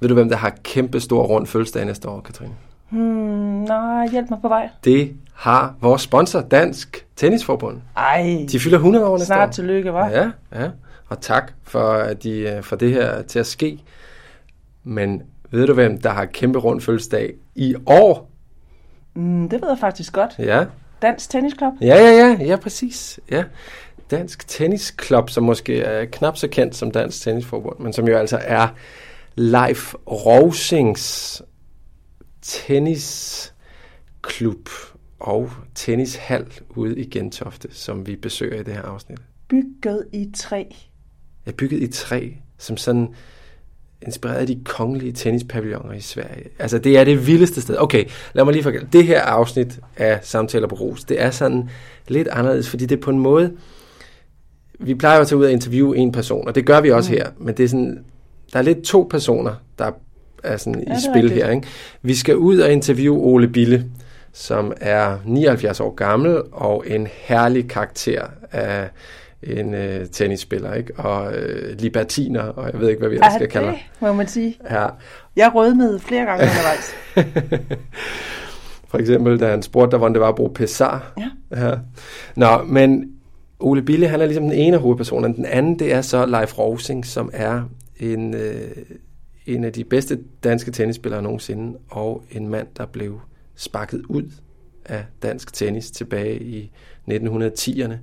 [0.00, 2.54] Ved du, hvem der har kæmpe stor rund fødselsdag næste år, Katrine?
[2.90, 3.00] Hmm,
[3.62, 4.68] nej, hjælp mig på vej.
[4.84, 7.80] Det har vores sponsor, Dansk Tennisforbund.
[7.96, 9.52] Ej, De fylder 100 år næste snart år.
[9.52, 10.06] tillykke, hva'?
[10.10, 10.70] Ja, ja.
[11.08, 13.78] Og tak for, at de øh, får det her til at ske.
[14.84, 18.30] Men ved du, hvem der har kæmpe rund fødselsdag i år?
[19.14, 20.30] Mm, det ved jeg faktisk godt.
[20.38, 20.64] Ja,
[21.02, 21.72] Dansk Tennisklub.
[21.80, 23.20] ja, ja, ja, ja præcis.
[23.30, 23.44] Ja.
[24.10, 28.38] Dansk Tennisklub, som måske er knap så kendt som Dansk Tennisforbund, men som jo altså
[28.42, 28.68] er
[29.36, 31.42] Leif Rosings
[32.42, 33.50] tennisklub
[35.20, 39.18] og tennishal ude i Gentofte, som vi besøger i det her afsnit.
[39.48, 40.64] Bygget i træ.
[41.46, 43.08] er bygget i træ, som sådan
[44.02, 46.48] inspireret af de kongelige tennispavilloner i Sverige.
[46.58, 47.76] Altså, det er det vildeste sted.
[47.78, 48.86] Okay, lad mig lige forklare.
[48.92, 51.70] Det her afsnit af Samtaler på Ros, det er sådan
[52.08, 53.56] lidt anderledes, fordi det er på en måde...
[54.78, 57.12] Vi plejer jo at tage ud og interviewe en person, og det gør vi også
[57.12, 57.18] Mm.
[57.18, 58.04] her, men det er sådan...
[58.56, 59.90] Der er lidt to personer, der
[60.44, 61.44] er sådan Ja, i spil rigtigt.
[61.44, 61.50] her.
[61.52, 61.66] Ikke?
[62.02, 63.84] Vi skal ud og interviewe Ole Bille,
[64.32, 68.88] som er 79 år gammel og en herlig karakter af
[69.42, 70.92] en øh, tennisspiller, ikke?
[70.98, 74.28] Og øh, libertiner, og jeg ved ikke, hvad vi ellers skal kalde det må man
[74.28, 74.58] sige.
[74.70, 74.86] Ja.
[75.36, 76.94] Jeg rødmede flere gange undervejs.
[78.88, 81.12] For eksempel, da han spurgte hvordan det var at bruge Pessar.
[81.18, 81.58] Ja.
[81.68, 81.74] ja.
[82.36, 83.12] Nå, men
[83.60, 85.34] Ole Bille, han er ligesom den ene af hovedpersonerne.
[85.34, 87.62] Den anden, det er så Leif Rosing, som er
[88.00, 88.70] en, øh,
[89.46, 93.20] en af de bedste danske tennisspillere nogensinde, og en mand, der blev
[93.54, 94.30] sparket ud
[94.84, 96.72] af dansk tennis tilbage i
[97.10, 97.94] 1910'erne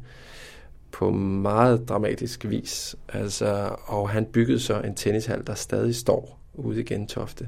[0.92, 2.96] på meget dramatisk vis.
[3.10, 7.48] Altså, og han byggede så en tennishal, der stadig står ude i Gentofte.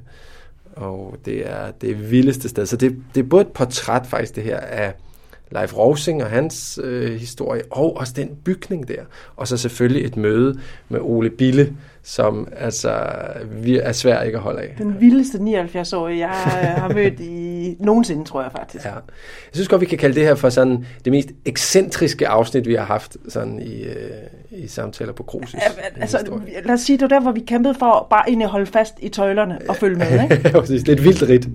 [0.75, 2.65] Og det er det vildeste sted.
[2.65, 4.93] Så det, det er både et portræt faktisk det her af
[5.51, 9.01] Leif Rosing og hans øh, historie, og også den bygning der.
[9.35, 12.93] Og så selvfølgelig et møde med Ole Bille, som altså
[13.51, 14.75] vi er svær ikke at holde af.
[14.77, 18.85] Den vildeste 79-årige, jeg øh, har mødt i nogensinde, tror jeg faktisk.
[18.85, 18.93] Ja.
[18.93, 19.01] Jeg
[19.53, 22.85] synes godt, vi kan kalde det her for sådan det mest ekscentriske afsnit, vi har
[22.85, 23.93] haft sådan i, øh,
[24.51, 25.53] i samtaler på Cruises.
[25.53, 28.51] Ja, altså, lad os sige, det var der, hvor vi kæmpede for bare egentlig at
[28.51, 30.35] holde fast i tøjlerne og følge med, ikke?
[30.43, 31.47] Det er et vildt rigt.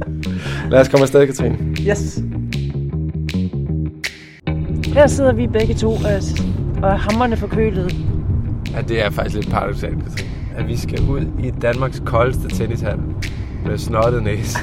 [0.70, 1.58] Lad os komme afsted, Katrine.
[1.88, 2.18] Yes.
[4.94, 6.22] Her sidder vi begge to øh,
[6.82, 7.96] og er hammerne forkølet.
[8.72, 10.30] Ja, det er faktisk lidt paradoxalt, Katrine.
[10.56, 12.98] At vi skal ud i Danmarks koldeste tennishal
[13.66, 14.58] med snottet næse.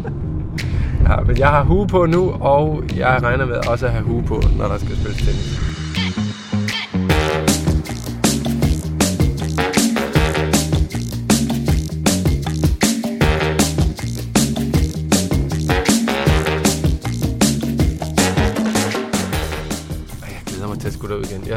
[1.08, 4.22] ja, men jeg har hue på nu, og jeg regner med også at have hue
[4.22, 5.67] på, når der skal spilles tennis.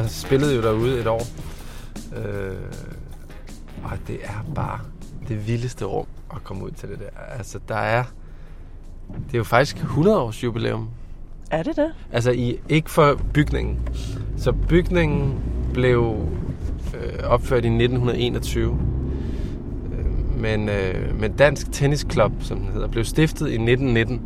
[0.02, 1.22] Jeg spillede jo derude et år.
[2.18, 2.56] Øh,
[3.84, 4.80] og det er bare
[5.28, 7.36] det vildeste rum at komme ud til det der.
[7.38, 8.04] Altså, der er...
[9.08, 10.90] Det er jo faktisk 100 års jubilæum.
[11.52, 11.92] Er det det?
[12.12, 13.80] Altså, i, ikke for bygningen.
[14.38, 15.40] Så bygningen
[15.74, 16.16] blev
[16.94, 18.80] øh, opført i 1921.
[19.98, 24.22] Øh, Men, øh, men Dansk Tennisklub, som den hedder, blev stiftet i 1919.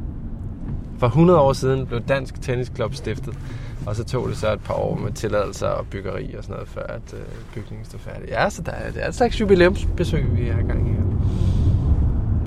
[1.00, 3.38] For 100 år siden blev Dansk Tennisklub stiftet.
[3.86, 6.69] Og så tog det så et par år med tilladelser og byggeri og sådan noget,
[6.69, 7.19] før at øh,
[7.53, 8.30] bygningen stod færdig.
[8.30, 11.02] Ja, så der er, det er et slags jubilæumsbesøg, vi har gang i her.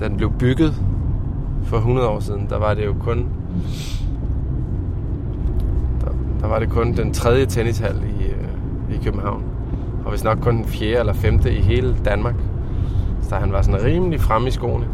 [0.01, 0.75] Da den blev bygget
[1.65, 3.29] for 100 år siden, der var det jo kun
[6.01, 9.45] der, der var det kun den tredje tennishal i, øh, i København.
[10.05, 12.35] Og hvis nok kun den fjerde eller femte i hele Danmark.
[13.23, 14.87] Så han var sådan rimelig fremme i skoene.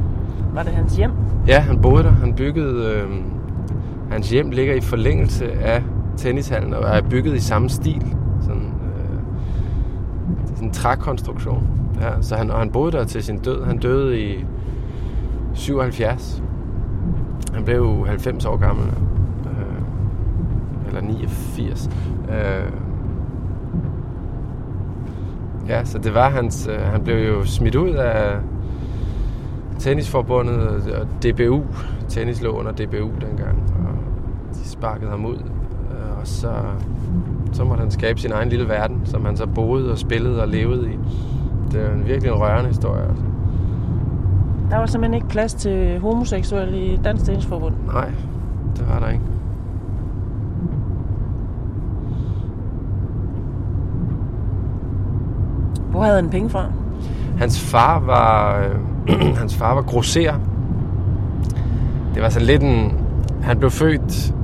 [0.54, 1.10] Var det hans hjem?
[1.46, 2.10] Ja, han boede der.
[2.10, 2.90] Han byggede...
[2.90, 3.10] Øh,
[4.10, 5.82] hans hjem ligger i forlængelse af
[6.16, 8.16] tennishallen og er bygget i samme stil.
[8.40, 9.18] Sådan, øh,
[10.46, 11.68] sådan en trækonstruktion.
[12.00, 13.64] Ja, så han, og han boede der til sin død.
[13.64, 14.44] Han døde i
[15.54, 16.42] 77.
[17.54, 18.86] Han blev 90 år gammel.
[19.46, 21.90] Øh, eller 89.
[22.28, 22.72] Øh,
[25.68, 26.68] ja, så det var hans...
[26.72, 28.36] Øh, han blev jo smidt ud af
[29.78, 31.62] tennisforbundet og DBU.
[32.08, 33.94] Tennis lå under DBU dengang, og
[34.54, 35.53] de sparkede ham ud.
[36.24, 36.52] Og så,
[37.52, 40.48] så måtte han skabe sin egen lille verden, som han så boede og spillede og
[40.48, 40.98] levede i.
[41.72, 43.02] Det er en virkelig en rørende historie.
[43.02, 43.24] Altså.
[44.70, 47.74] Der var simpelthen ikke plads til homoseksuelle i Dansk Tennisforbund.
[47.86, 48.10] Nej,
[48.76, 49.24] det var der ikke.
[55.90, 56.66] Hvor havde han penge fra?
[57.38, 58.58] Hans far var,
[59.08, 60.34] øh, hans far var grosser.
[62.14, 62.92] Det var sådan lidt en...
[63.42, 64.34] Han blev født...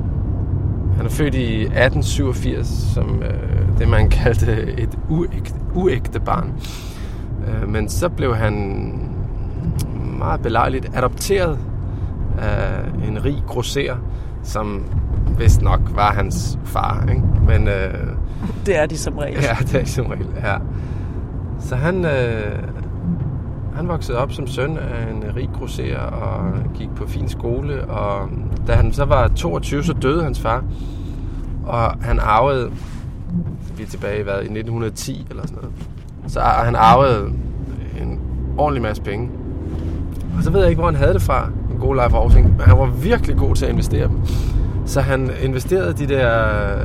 [1.00, 6.52] Han er født i 1887, som øh, det man kaldte et uægte, uægte barn.
[7.48, 8.54] Øh, men så blev han
[10.18, 11.58] meget belejligt adopteret
[12.38, 13.96] af en rig grosser,
[14.42, 14.84] som
[15.38, 17.06] vist nok var hans far.
[17.08, 17.22] Ikke?
[17.46, 17.94] Men, øh,
[18.66, 19.42] Det er de som regel.
[19.42, 20.56] Ja, det er som regel, ja.
[21.60, 22.58] Så han, øh,
[23.80, 27.84] han voksede op som søn af en rig grosser og gik på fin skole.
[27.84, 28.28] Og
[28.66, 30.64] da han så var 22, så døde hans far.
[31.66, 32.70] Og han arvede,
[33.76, 35.72] vi er tilbage hvad, i 1910 eller sådan noget.
[36.26, 37.32] Så han arvede
[38.00, 38.20] en
[38.58, 39.30] ordentlig masse penge.
[40.36, 42.60] Og så ved jeg ikke, hvor han havde det fra, en god life Aarhusing, Men
[42.60, 44.20] han var virkelig god til at investere dem.
[44.86, 46.28] Så han investerede de der,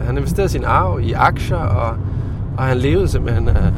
[0.04, 1.98] han investerede sin arv i aktier, og,
[2.58, 3.72] og han levede simpelthen af,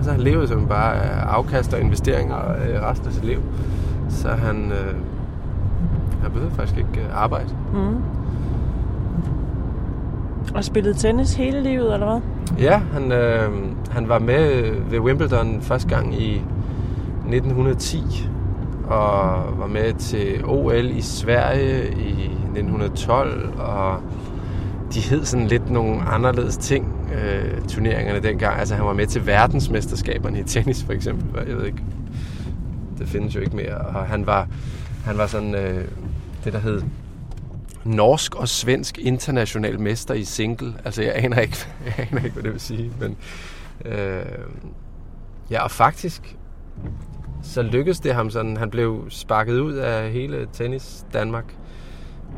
[0.00, 3.38] altså han levede simpelthen bare af afkast og investeringer øh, resten af sit liv.
[4.08, 4.94] Så han, øh,
[6.22, 7.48] han behøvede faktisk ikke øh, arbejde.
[7.72, 7.96] Mm.
[10.54, 12.20] Og spillede tennis hele livet, eller hvad?
[12.60, 13.50] Ja, han, øh,
[13.90, 16.42] han var med ved Wimbledon første gang i
[17.28, 18.28] 1910,
[18.84, 23.96] og var med til OL i Sverige i 1912, og
[24.94, 28.58] de hed sådan lidt nogle anderledes ting, øh, turneringerne dengang.
[28.58, 31.48] Altså han var med til verdensmesterskaberne i tennis for eksempel.
[31.48, 31.82] Jeg ved ikke,
[32.98, 33.78] det findes jo ikke mere.
[33.78, 34.48] Og han var,
[35.04, 35.88] han var sådan øh,
[36.44, 36.82] det, der hed
[37.84, 40.74] norsk og svensk international mester i single.
[40.84, 42.92] Altså jeg aner ikke, jeg aner ikke hvad det vil sige.
[43.00, 43.16] Men,
[43.84, 44.22] øh,
[45.50, 46.36] ja, og faktisk
[47.42, 48.56] så lykkedes det ham sådan.
[48.56, 51.54] Han blev sparket ud af hele tennis Danmark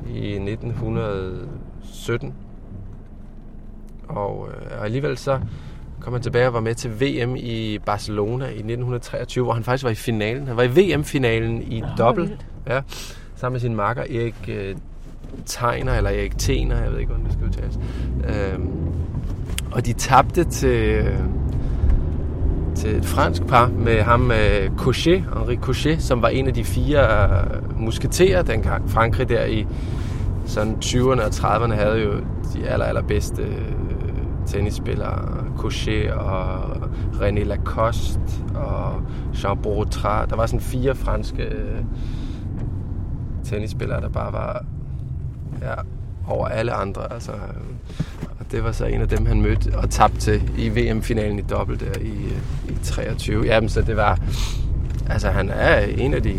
[0.09, 2.35] i 1917.
[4.15, 5.39] Og, øh, og alligevel så
[6.01, 9.85] kom han tilbage og var med til VM i Barcelona i 1923, hvor han faktisk
[9.85, 10.47] var i finalen.
[10.47, 12.47] Han var i VM-finalen i dobbelt.
[12.69, 12.81] Ja,
[13.37, 14.77] sammen med sin makker Erik øh,
[15.47, 17.79] Tegner, eller Erik Tener, jeg ved ikke, hvordan det skal udtales.
[18.29, 18.71] Øhm,
[19.73, 21.05] og de tabte til,
[22.75, 26.65] til et fransk par med ham øh, Cochet, Henri Cochet, som var en af de
[26.65, 28.91] fire øh, musketerer dengang.
[28.91, 29.67] Frankrig der i
[30.47, 32.13] sådan 20'erne og 30'erne havde jo
[32.55, 33.92] de aller, allerbedste øh,
[34.47, 35.45] tennisspillere.
[35.57, 36.63] Cochet og
[37.13, 38.21] René Lacoste
[38.55, 39.03] og
[39.45, 40.27] Jean Bourtra.
[40.27, 41.79] Der var sådan fire franske øh,
[43.45, 44.65] tennisspillere, der bare var
[45.63, 45.75] ja,
[46.29, 47.13] over alle andre.
[47.13, 47.33] Altså,
[48.39, 51.43] og det var så en af dem, han mødte og tabte til i VM-finalen i
[51.43, 52.13] dobbelt der i,
[52.69, 53.45] i 23.
[53.45, 54.19] Jamen, så det var...
[55.11, 56.39] Altså, han er en af de...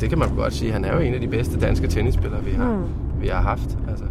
[0.00, 0.72] Det kan man godt sige.
[0.72, 2.84] Han er jo en af de bedste danske tennisspillere, vi har, mm.
[3.20, 3.78] vi har haft.
[3.88, 4.04] Altså.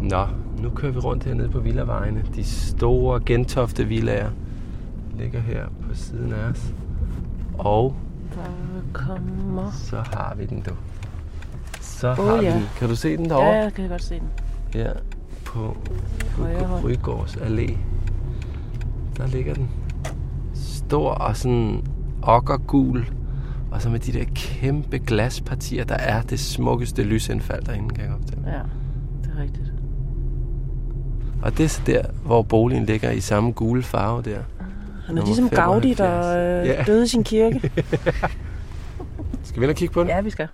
[0.00, 0.26] Nå,
[0.62, 2.24] nu kører vi rundt hernede på villavejene.
[2.36, 4.30] De store Gentofte villager
[5.18, 6.74] ligger her på siden af os.
[7.58, 7.96] Og
[8.34, 8.40] Der
[8.92, 9.70] kommer...
[9.72, 10.70] så har vi den, du.
[11.80, 12.54] Så Åh, har vi ja.
[12.54, 12.62] den.
[12.78, 13.46] Kan du se den derovre?
[13.46, 14.28] Ja, jeg kan godt se den.
[14.74, 14.90] Ja,
[15.44, 15.76] på.
[16.84, 17.76] Rygårds Allé.
[19.16, 19.68] Der ligger den.
[20.54, 21.82] Stor og sådan
[22.22, 23.06] okkergul.
[23.70, 28.10] Og så med de der kæmpe glaspartier, der er det smukkeste lysindfald derinde, kan jeg
[28.10, 28.50] godt fortælle.
[28.50, 28.60] Ja,
[29.24, 29.67] det er rigtigt.
[31.42, 34.38] Og det er så der, hvor boligen ligger i samme gule farve der.
[35.06, 36.36] Han er ligesom Gaudi, der 75.
[36.36, 36.84] øh, Ja.
[36.92, 37.60] døde i sin kirke.
[39.44, 40.08] Skal vi ind og kigge på den?
[40.08, 40.48] ja, vi skal.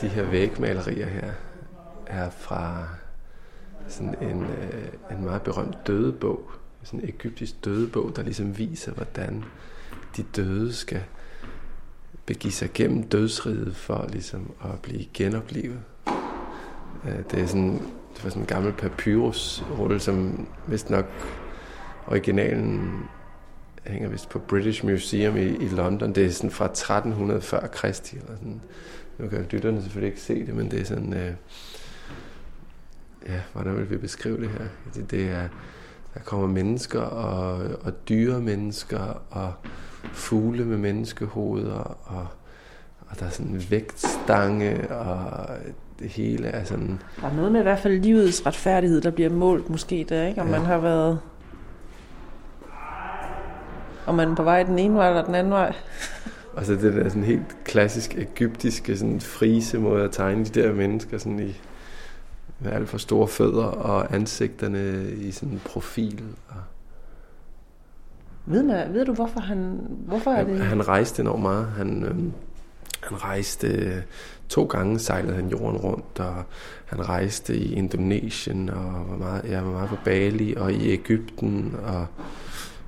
[0.00, 1.30] De her vægmalerier her
[2.06, 2.88] er fra
[3.88, 6.50] sådan en, øh, en meget berømt dødebog.
[6.82, 9.44] Sådan en egyptisk dødebog, der ligesom viser, hvordan
[10.16, 11.02] de døde skal
[12.26, 15.80] begive sig gennem dødsriget for ligesom at blive genoplevet.
[17.04, 17.72] Øh, Det er sådan,
[18.14, 21.06] det var sådan en gammel papyrusrulle, som vist nok
[22.06, 22.90] originalen
[23.86, 26.12] hænger vist på British Museum i, i London.
[26.12, 28.16] Det er sådan fra 1300 før Kristi.
[28.16, 28.60] Eller sådan.
[29.18, 31.12] Nu kan lytterne selvfølgelig ikke se det, men det er sådan...
[31.14, 31.32] Øh,
[33.28, 34.64] ja, hvordan vil vi beskrive det her?
[34.94, 35.48] Det, det er,
[36.14, 39.52] der kommer mennesker og, og dyre mennesker og
[40.12, 42.26] fugle med menneskehoveder og,
[43.08, 45.46] og der er sådan vægtstange og
[45.98, 47.00] det hele er sådan...
[47.20, 50.40] Der er noget med i hvert fald livets retfærdighed, der bliver målt måske der, ikke?
[50.40, 50.52] Om Ja.
[50.58, 51.18] man har været...
[54.06, 55.74] Om man er på vej den ene vej eller den anden vej.
[56.56, 60.72] Og så det der sådan helt klassisk egyptiske sådan frise måde at tegne de der
[60.72, 61.60] mennesker sådan i
[62.60, 66.24] med alt for store fødder og ansigterne i sådan en profil.
[66.48, 66.56] Og
[68.46, 69.80] Ved, ved du, hvorfor han...
[70.06, 70.60] Hvorfor er det...
[70.60, 71.66] han, rejste enormt meget.
[71.66, 72.32] Han, øhm,
[73.02, 74.02] han rejste øh,
[74.48, 76.34] to gange sejlede han jorden rundt, og
[76.86, 81.76] han rejste i Indonesien og var meget, ja, var meget på Bali og i Ægypten
[81.84, 82.06] og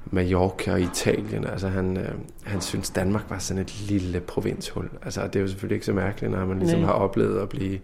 [0.07, 1.47] Mallorca og Italien.
[1.47, 4.89] Altså han, øh, han synes, Danmark var sådan et lille provinshul.
[5.03, 6.87] Altså det er jo selvfølgelig ikke så mærkeligt, når man ligesom Nej.
[6.87, 7.79] har oplevet at blive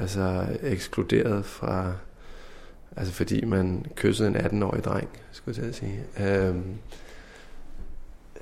[0.00, 1.92] altså, ekskluderet fra...
[2.96, 6.00] Altså fordi man kyssede en 18-årig dreng, skulle jeg sige.
[6.20, 6.74] Øhm,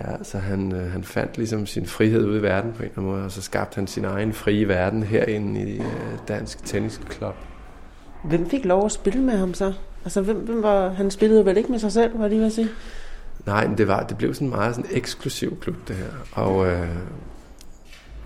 [0.00, 2.98] ja, så han, øh, han fandt ligesom sin frihed ude i verden på en eller
[2.98, 7.34] anden måde, og så skabte han sin egen frie verden herinde i øh, Dansk Tennisklub.
[8.24, 9.72] Hvem fik lov at spille med ham så?
[10.04, 12.52] Altså, hvem, hvem var, han spillede vel ikke med sig selv, var det lige at
[12.52, 12.68] sige?
[13.46, 16.42] Nej, men det, var, det blev sådan en meget sådan eksklusiv klub, det her.
[16.42, 16.88] Og, øh,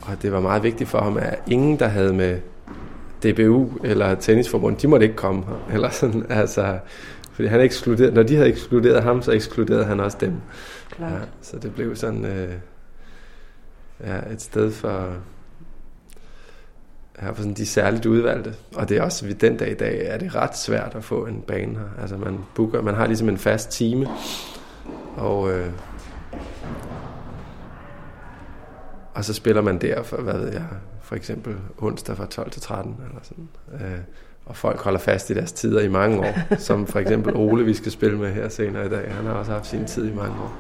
[0.03, 2.41] og det var meget vigtigt for ham, at ingen, der havde med
[3.23, 5.75] DBU eller tennisforbund, de måtte ikke komme her.
[5.75, 6.79] Eller sådan, altså,
[7.33, 10.33] fordi han ekskluderede, når de havde ekskluderet ham, så ekskluderede han også dem.
[10.91, 11.13] Klart.
[11.13, 12.53] Ja, så det blev sådan øh,
[14.01, 15.15] ja, et sted for,
[17.23, 18.55] ja, for sådan de særligt udvalgte.
[18.77, 21.27] Og det er også ved den dag i dag, er det ret svært at få
[21.27, 22.01] en bane her.
[22.01, 24.09] Altså man booker, man har ligesom en fast time,
[25.17, 25.73] og, øh,
[29.15, 30.65] og så spiller man der for, hvad ved jeg,
[31.11, 33.49] for eksempel onsdag fra 12 til 13 eller sådan.
[33.73, 33.99] Øh,
[34.47, 36.35] og folk holder fast i deres tider i mange år,
[36.69, 39.15] som for eksempel Ole, vi skal spille med her senere i dag.
[39.15, 40.57] Han har også haft sin tid i mange år.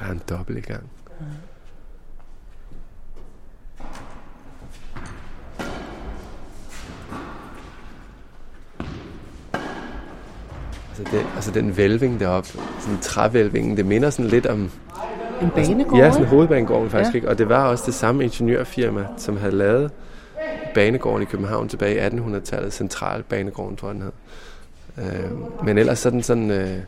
[0.00, 0.82] Der er en dobbelt i gang.
[10.88, 12.48] Altså, det, altså den vælving deroppe,
[12.80, 14.70] sådan trævælvingen, det minder sådan lidt om...
[15.42, 16.34] En banegård, Ja, sådan ikke?
[16.34, 17.16] hovedbanegården faktisk, ja.
[17.16, 17.28] ikke?
[17.28, 19.90] Og det var også det samme ingeniørfirma, som havde lavet
[20.74, 22.72] banegården i København tilbage i 1800-tallet.
[22.72, 24.12] Centralbanegården, tror jeg den hed.
[24.98, 26.78] Øh, men ellers sådan, sådan øh,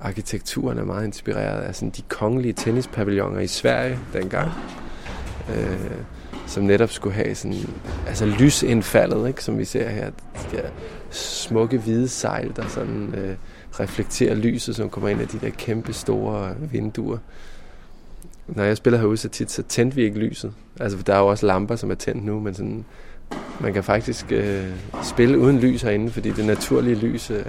[0.00, 4.50] arkitekturen er meget inspireret af sådan de kongelige tennispavilloner i Sverige dengang.
[5.50, 5.90] Øh,
[6.46, 7.56] som netop skulle have sådan,
[8.06, 10.10] altså lysindfaldet, ikke, som vi ser her.
[10.10, 10.68] De der
[11.10, 13.34] smukke hvide sejl, der sådan øh,
[13.80, 17.18] reflekterer lyset, som kommer ind af de der kæmpe store vinduer.
[18.56, 20.52] Når jeg spiller herude så tit, så tændte vi ikke lyset.
[20.80, 22.84] Altså, der er jo også lamper, som er tændt nu, men sådan,
[23.60, 24.66] man kan faktisk øh,
[25.02, 27.44] spille uden lys herinde, fordi det naturlige lys øh,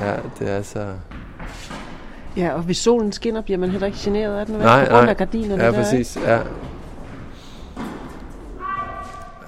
[0.00, 0.86] ja, det er så...
[2.36, 4.64] Ja, og hvis solen skinner, bliver man heller ikke generet af den, vel?
[4.64, 5.10] Nej, på grund nej.
[5.10, 6.16] af gardinerne Ja, der, præcis.
[6.16, 6.40] Ja.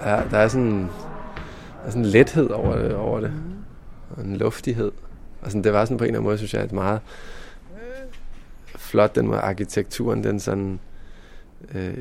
[0.04, 3.32] ja, der er sådan, der er sådan en lethed over det, over det.
[4.16, 4.92] Og en luftighed.
[5.42, 7.00] Og sådan, det var sådan på en eller anden måde, synes jeg, et meget
[8.92, 10.78] flot, den måde arkitekturen, den sådan
[11.74, 11.94] øh,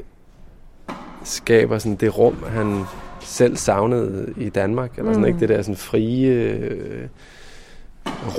[1.23, 2.83] skaber sådan det rum, han
[3.21, 4.97] selv savnede i Danmark.
[4.97, 5.27] Eller sådan, Mm.
[5.27, 5.39] ikke?
[5.39, 7.07] Det der sådan frie, øh,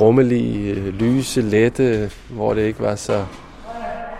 [0.00, 3.24] rummelige, øh, lyse, lette, hvor det ikke var så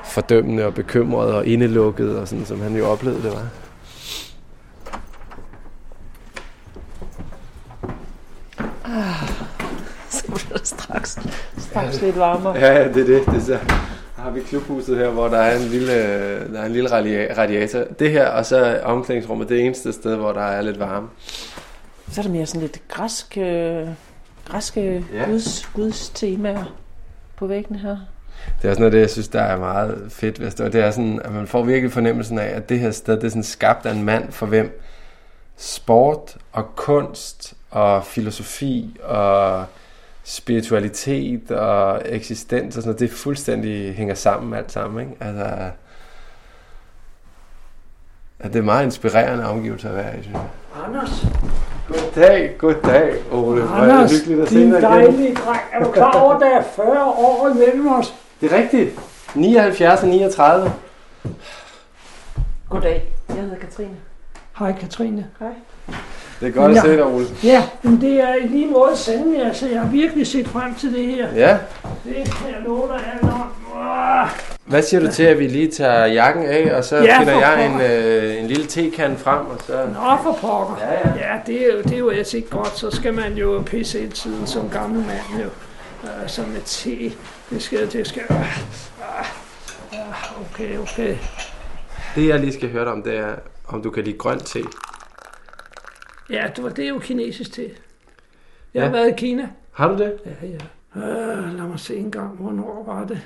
[0.05, 3.47] fordømmende og bekymret og indelukket, og sådan, som han jo oplevede det var.
[10.11, 11.19] Så bliver det straks,
[11.59, 12.55] straks lidt varmere.
[12.59, 13.27] Ja, det er det.
[13.27, 13.59] det er så.
[14.23, 15.93] Har vi klubhuset her, hvor der er en lille,
[16.55, 17.85] der er en lille radia- radiator.
[17.99, 21.09] Det her, og så omklædningsrummet, det eneste sted, hvor der er lidt varme.
[22.11, 23.89] Så er der mere sådan lidt græsk, øh,
[24.49, 25.25] græske Ja.
[25.25, 26.65] guds, guds temaer
[27.37, 27.97] på væggene her.
[28.63, 30.73] Det er også noget af det, jeg synes, der er meget fedt ved det.
[30.73, 33.29] Det er sådan, at man får virkelig fornemmelsen af, at det her sted, det er
[33.29, 34.81] sådan skabt af en mand, for hvem
[35.57, 39.65] sport og kunst og filosofi og
[40.25, 45.25] spiritualitet og eksistens og sådan noget, det fuldstændig hænger sammen alt sammen, ikke?
[45.25, 45.71] Altså,
[48.39, 50.47] at det er meget inspirerende omgivelser at være i, synes jeg.
[50.87, 51.27] Anders,
[51.89, 53.63] Goddag, goddag, Ole.
[53.63, 54.83] Er det Anders, hyggeligt at se din igen.
[54.83, 55.61] dejlige dreng.
[55.73, 58.15] Er du klar over, at der er 40 år imellem os?
[58.41, 59.01] Det er rigtigt.
[59.35, 60.73] 79 og 39.
[62.69, 63.97] Goddag, jeg hedder Katrine.
[64.59, 65.27] Hej Katrine.
[65.39, 65.53] Hej.
[66.43, 66.81] Det er godt at Ja.
[66.83, 67.27] se dig, Ole.
[67.45, 70.93] Ja, men det er i lige måde sandelig, altså jeg har virkelig set frem til
[70.95, 71.29] det her.
[71.35, 71.59] Ja.
[72.05, 73.31] Det kan jeg love dig.
[73.75, 74.29] Uah.
[74.65, 77.67] Hvad siger du til, at vi lige tager jakken af, og så Ja, finder jeg
[77.67, 79.73] en, øh, en lille tekande frem, og så...
[79.73, 80.77] Nå for pokker.
[80.81, 81.33] Ja, ja.
[81.33, 82.79] Ja, det er, jo, det er jo altså ikke godt.
[82.79, 85.49] Så skal man jo pisse hele tiden som gammel mand jo.
[86.03, 87.13] Uh, som med te.
[87.51, 88.23] Det skal, det skal...
[88.31, 88.37] Uh,
[89.93, 91.17] uh, okay, okay.
[92.15, 93.29] Det, jeg lige skal høre dig om, det er,
[93.69, 94.59] om du kan lide grøn te.
[96.31, 97.71] Ja, det, var, det er jo kinesisk te.
[98.75, 98.93] Jeg har Ja.
[98.93, 99.49] været i Kina.
[99.73, 100.19] Har du det?
[100.27, 100.59] Ja, ja.
[101.01, 103.21] Øh, lad mig se en gang, hvornår var det?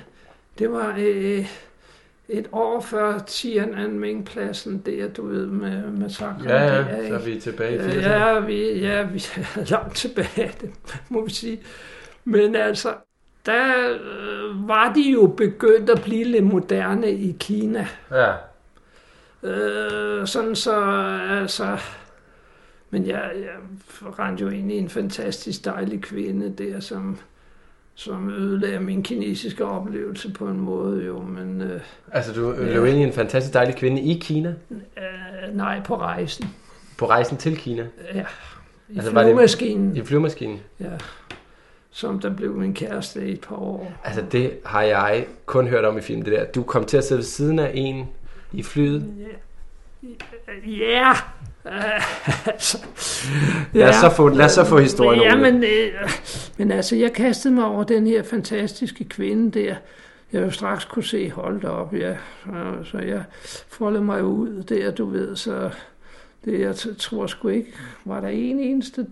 [0.59, 1.45] Det var øh,
[2.29, 6.43] et år før Tiananmen-pladsen, der, du ved, med massakren.
[6.49, 6.77] Ja, ja.
[6.77, 8.09] der, Så er vi tilbage i Øh, 80'erne.
[8.09, 10.71] Ja, vi, ja, vi er langt tilbage, det
[11.09, 11.59] må vi sige.
[12.25, 12.93] Men altså,
[13.45, 17.87] der øh, var de jo begyndt at blive lidt moderne i Kina.
[18.11, 18.33] Ja.
[19.43, 20.81] Øh, sådan så,
[21.29, 21.77] altså...
[22.89, 23.49] Men jeg, jeg
[24.19, 27.17] rendte jo ind i en fantastisk dejlig kvinde der, som,
[27.95, 32.73] som ødelagde min kinesiske oplevelse på en måde jo, men øh, Altså, du Ja.
[32.73, 36.45] løb ind i en fantastisk dejlig kvinde i Kina, øh, nej på rejsen.
[36.97, 38.25] på rejsen til Kina, Ja,
[38.89, 40.59] i Altså, var det- flyvemaskinen, i flyvemaskinen.
[40.79, 40.89] ja,
[41.89, 43.93] som der blev min kæreste i et par år.
[44.03, 46.45] Altså, det har jeg kun hørt om i film, det der.
[46.45, 48.05] Du kom til at sidde ved siden af en
[48.53, 49.13] i flyet.
[49.19, 49.25] Ja,
[50.03, 50.11] øh,
[52.45, 52.77] altså,
[53.73, 56.09] Lad os så få- lad os så få historien Ja, men, øh,
[56.57, 59.75] men altså, jeg kastede mig over den her fantastiske kvinde der.
[60.33, 62.15] Jeg jo straks kunne se, hold da op, ja.
[62.91, 63.23] Så, jeg
[63.69, 65.69] foldede mig ud der, du ved, så
[66.45, 67.73] det, jeg tror sgu ikke,
[68.05, 69.05] var der en eneste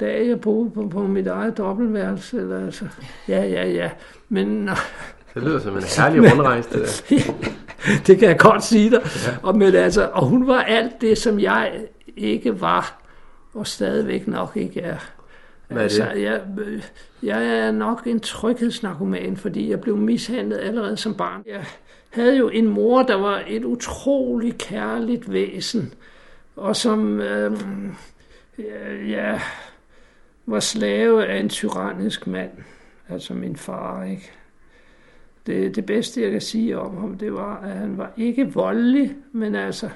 [0.00, 2.84] dag, jeg boede på, på mit eget dobbeltværelse, eller altså,
[3.28, 3.90] ja, ja, ja,
[4.28, 4.68] men
[5.34, 7.16] Det lyder som en herlig rundrejse, det der.
[8.06, 9.00] det kan jeg godt sige dig.
[9.02, 9.36] Ja.
[9.42, 11.80] Og, men altså, og hun var alt det, som jeg
[12.16, 13.02] ikke var,
[13.54, 14.96] og stadigvæk nok ikke er.
[15.68, 16.00] Hvad er det?
[16.00, 16.40] Altså, jeg,
[17.22, 21.42] jeg er nok en tryghedsnarkoman, fordi jeg blev mishandlet allerede som barn.
[21.46, 21.64] Jeg
[22.10, 25.94] havde jo en mor, der var et utroligt kærligt væsen,
[26.56, 27.52] og som øh,
[29.08, 29.40] ja,
[30.46, 32.50] var slave af en tyrannisk mand,
[33.08, 34.32] altså min far, ikke?
[35.46, 39.16] Det, det bedste, jeg kan sige om ham, det var, at han var ikke voldelig,
[39.32, 39.88] men altså,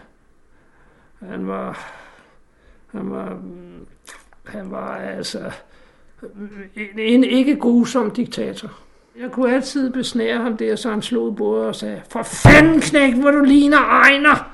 [1.20, 1.92] han var,
[2.86, 3.38] han var,
[4.44, 5.50] han var altså
[6.76, 8.70] en, en ikke grusom diktator.
[9.20, 13.14] Jeg kunne altid besnære ham der, så han slog bordet og sagde, for fanden knæk,
[13.14, 14.50] hvor du ligner Ejner!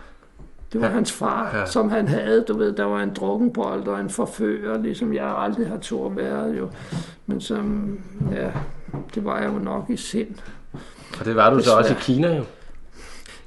[0.73, 0.93] Det var Ja.
[0.93, 1.67] hans far, ja.
[1.67, 2.45] som han havde.
[2.49, 6.59] Du ved, der var en drukkenbold og en forfører, ligesom jeg aldrig har tur været
[6.59, 6.69] jo.
[7.27, 7.99] Men som,
[8.33, 8.51] ja,
[9.15, 10.35] det var jeg jo nok i sind.
[11.21, 11.97] Og det var du så også i.
[12.00, 12.45] Kina jo.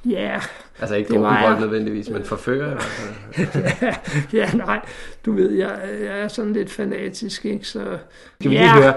[0.06, 0.42] Ja,
[0.80, 3.94] Altså ikke drukkenbold nødvendigvis, men forfører hvert fald.
[4.40, 4.86] ja, nej,
[5.26, 7.68] du ved, jeg, jeg er sådan lidt fanatisk, ikke?
[7.68, 7.98] Så,
[8.40, 8.94] Skal vi ja, lige høre.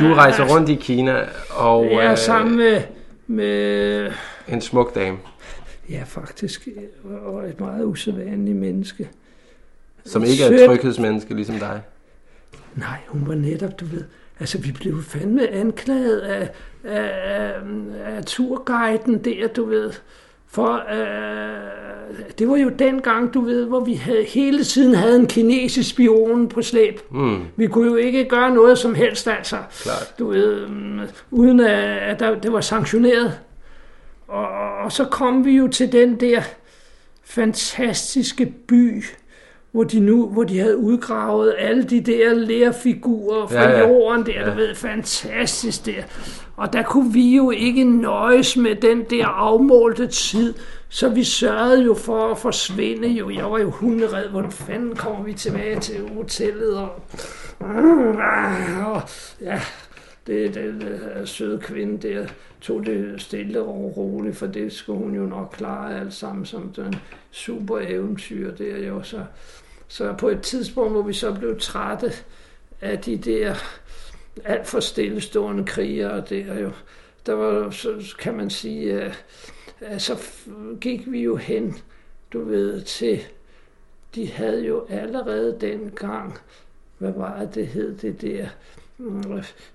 [0.00, 2.82] Du rejser rundt i Kina, og Jeg er øh, sammen med,
[3.26, 4.12] med,
[4.48, 5.18] en smuk dame,
[5.90, 6.68] ja, faktisk,
[7.24, 9.08] og et meget usædvanligt menneske.
[10.04, 11.82] som ikke er et tryghedsmenneske ligesom dig.
[12.74, 14.04] Nej, hun var netop, du ved,
[14.40, 16.50] altså vi blev fandme anklaget af,
[16.86, 17.52] af, af,
[18.16, 19.92] af turguiden der, du ved.
[20.48, 21.76] For øh,
[22.38, 26.48] det var jo dengang, du ved, hvor vi havde, hele tiden havde en kinesisk spion
[26.48, 27.00] på slæb.
[27.10, 29.56] Mm, Vi kunne jo ikke gøre noget som helst, altså.
[29.82, 30.14] klart.
[30.18, 33.38] Du ved, mm, uden at, at der, det var sanktioneret.
[34.28, 34.48] Og,
[34.84, 36.42] og så kom vi jo til den der
[37.24, 39.04] fantastiske by,
[39.76, 44.26] hvor de nu, hvor de havde udgravet alle de der lærfigurer fra Ja, ja, jorden
[44.26, 44.50] der, ja.
[44.50, 46.02] Du ved, fantastisk der.
[46.56, 50.54] Og der kunne vi jo ikke nøjes med den der afmålte tid,
[50.88, 53.30] så vi sørgede jo for at forsvinde jo.
[53.30, 57.02] Jeg var jo hunderet, hvordan fanden kommer vi tilbage til hotellet og,
[57.58, 59.02] og
[59.40, 59.60] ja,
[60.26, 62.26] det, den øh, søde kvinde der
[62.60, 66.72] tog det stille og roligt, for det skulle hun jo nok klare alt sammen som
[66.76, 66.94] den
[67.30, 69.02] super eventyr der jo.
[69.02, 69.18] Så,
[69.88, 72.12] så på et tidspunkt, hvor vi så blev trætte
[72.80, 73.54] af de der
[74.44, 76.70] alt for stillestående krigere der jo,
[77.26, 79.24] der var, så kan man sige, at,
[79.80, 80.18] at så
[80.80, 81.76] gik vi jo hen,
[82.32, 83.20] du ved, til,
[84.14, 86.38] de havde jo allerede dengang,
[86.98, 88.48] hvad var det, det hed det der,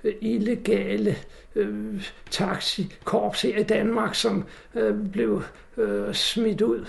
[0.04, 1.16] øh, illegale
[1.56, 4.46] øh, taxikorps her i Danmark, som
[4.76, 5.44] øh, blev
[5.78, 6.86] øh, smidt ud.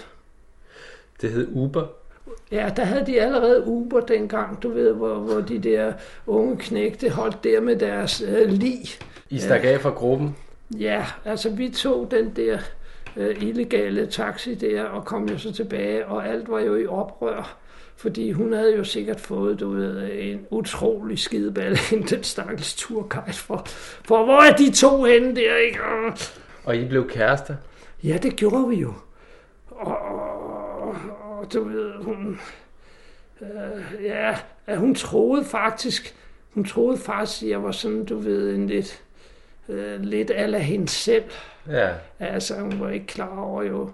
[1.20, 2.01] Det hed Uber.
[2.52, 5.92] Ja, der havde de allerede Uber dengang, du ved, hvor, hvor de der
[6.26, 8.78] unge knægte holdt der med deres øh, lig.
[9.30, 10.36] I stak af fra gruppen.
[10.78, 12.58] Ja, altså vi tog den der
[13.16, 17.56] øh, illegale taxi der og kom jo så tilbage, og alt var jo i oprør.
[17.96, 23.36] Fordi hun havde jo sikkert fået, du ved, en utrolig skideball ind den stakkels turguide
[23.36, 23.62] for,
[24.04, 25.78] for hvor er de to henne der, ikke?
[25.82, 26.18] Og,
[26.64, 27.54] Og I blev kærester.
[28.04, 28.92] Ja, det gjorde vi jo.
[29.70, 30.41] Og, og,
[31.42, 32.38] og du ved, hun...
[33.40, 36.14] Øh, ja, at hun troede faktisk...
[36.54, 39.02] Hun troede faktisk, at jeg var sådan, du ved, en lidt...
[39.68, 41.24] Øh, lidt ala hende selv.
[41.68, 41.90] Ja.
[42.18, 43.90] Altså, hun var ikke klar over jo.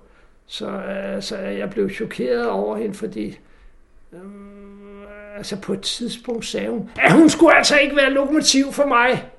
[0.47, 3.39] Så altså, jeg blev chokeret over hende, fordi...
[4.13, 5.03] Øhm,
[5.37, 9.31] altså, på et tidspunkt sagde hun, at hun skulle altså ikke være lokomotiv for mig.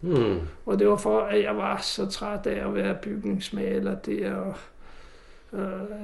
[0.00, 0.40] Hmm.
[0.66, 4.48] Og det var for, at jeg var så træt af at være bygningsmaler der, og
[4.48, 4.54] øh,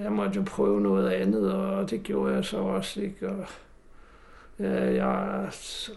[0.03, 3.29] jeg måtte jo prøve noget andet, og det gjorde jeg så også, ikke?
[3.29, 3.47] Og,
[4.61, 5.49] ja, jeg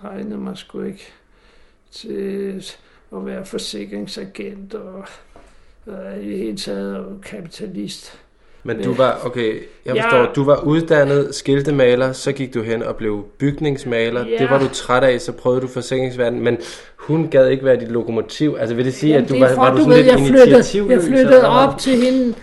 [0.04, 1.08] regnede mig sgu ikke
[1.92, 2.66] til
[3.16, 5.06] at være forsikringsagent, og
[5.88, 8.20] øh, i det hele taget kapitalist.
[8.64, 10.04] Men du var, okay, jeg Ja.
[10.04, 14.26] forstår, du var uddannet skiltemaler, så gik du hen og blev bygningsmaler.
[14.26, 14.38] Ja.
[14.38, 16.58] Det var du træt af, så prøvede du forsikringsverden, men
[16.96, 18.58] hun gad ikke være dit lokomotiv.
[18.60, 20.08] Altså vil det sige, Jamen, at du var, for, var du du sådan ved, lidt
[20.08, 20.28] jeg
[20.66, 22.34] flyttede, jeg flyttede op til hende.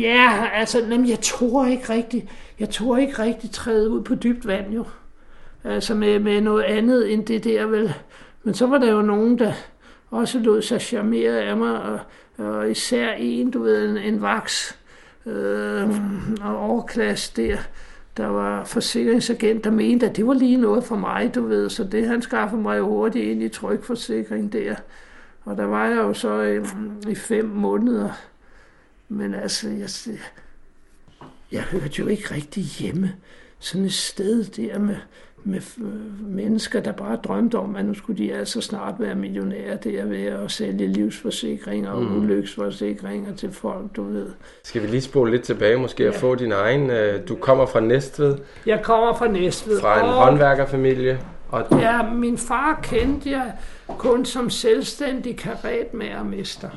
[0.00, 2.26] Ja, altså, jamen, jeg tror ikke rigtigt,
[2.60, 4.84] jeg tror ikke rigtigt træde ud på dybt vand jo.
[5.64, 7.94] Altså med, med noget andet end det der vel.
[8.42, 9.52] Men så var der jo nogen, der
[10.10, 12.00] også lod sig charmere af mig, og,
[12.38, 14.78] og især en, du ved, en, en vaks
[15.26, 15.90] øh,
[16.42, 17.56] og overklasse der,
[18.16, 21.70] der var forsikringsagent, der mente, at det var lige noget for mig, du ved.
[21.70, 24.74] Så det han skaffede mig jo hurtigt ind i trykforsikring der.
[25.44, 26.58] Og der var jeg jo så i,
[27.10, 28.10] i fem måneder.
[29.08, 29.88] Men altså, jeg,
[31.52, 33.12] jeg hørte jo ikke rigtig hjemme.
[33.58, 34.96] Sådan et sted der med,
[35.44, 35.60] med
[36.20, 40.24] mennesker, der bare drømte om, at nu skulle de altså snart være millionærer der ved
[40.26, 42.16] at sælge livsforsikringer og mm.
[42.18, 44.26] ulyksforsikringer til folk, du ved.
[44.64, 46.20] Skal vi lige spole lidt tilbage måske og Ja.
[46.20, 46.90] få din egen?
[46.90, 49.80] øh, Du kommer fra Næstved, Jeg kommer fra Næstved.
[49.80, 53.52] fra en og- håndværkerfamilie, og Ja, min far kendte jeg
[53.98, 56.68] kun som selvstændig karetmagermester.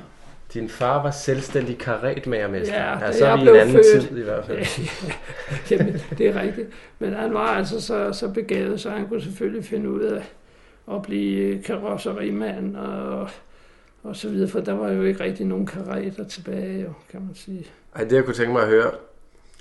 [0.53, 2.75] Din far var selvstændig karetmagermester.
[2.75, 4.07] Ja, ja, så er jeg vi en anden født.
[4.07, 4.65] tid i hvert fald.
[5.71, 6.67] Jamen, det er rigtigt.
[6.99, 10.23] Men han var altså så, så begavet, så han kunne selvfølgelig finde ud af
[10.91, 13.29] at blive karosserimand og,
[14.03, 17.35] og så videre, for der var jo ikke rigtig nogen karetter tilbage, jo, kan man
[17.35, 17.65] sige.
[17.95, 18.91] Ej, det jeg kunne tænke mig at høre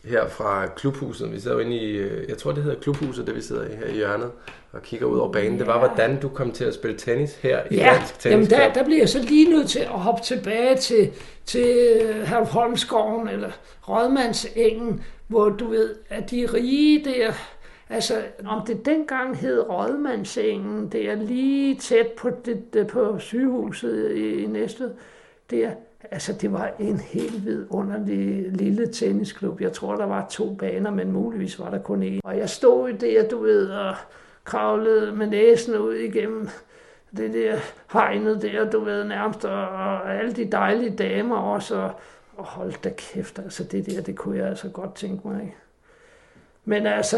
[0.04, 3.34] her fra klubhuset, vi sidder jo inde i, øh, jeg tror det hedder klubhuset, det
[3.36, 4.30] vi sidder i her i hjørnet,
[4.72, 5.78] og kigger ud over banen, det var, Ja.
[5.78, 8.84] hvordan du kom til at spille tennis her i Ja, Dansk jamen Tennis der, der
[8.84, 11.10] bliver jeg så lige nødt til at hoppe tilbage til,
[11.46, 11.64] til
[12.26, 13.50] Herluf Holmskoven eller
[13.88, 17.32] Rådmandsengen, hvor du ved, at de rige der,
[17.88, 18.14] altså
[18.46, 24.46] om det dengang hed Rådmandsengen, det er lige tæt på, det, på sygehuset i, i
[24.46, 24.90] Næstved,
[25.50, 25.70] der,
[26.10, 29.60] altså det var en helt vidunderlig lille tennisklub.
[29.60, 32.20] Jeg tror, der var to baner, men muligvis var der kun én.
[32.24, 33.94] Og jeg stod der, du ved, og
[34.44, 36.48] kravlede med næsen ud igennem
[37.16, 37.56] det der
[37.92, 41.90] hegnet der, du ved, nærmest, og, og alle de dejlige damer også, og,
[42.36, 45.56] og hold da kæft, altså det der, det kunne jeg altså godt tænke mig, ikke?
[46.64, 47.16] Men altså,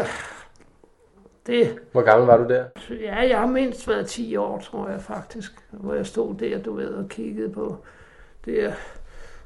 [1.47, 2.65] det, Hvor gammel var du der?
[2.89, 6.75] ja, jeg har mindst været 10 år, tror jeg faktisk, hvor jeg stod der, du
[6.75, 7.77] ved, og kiggede på
[8.45, 8.73] det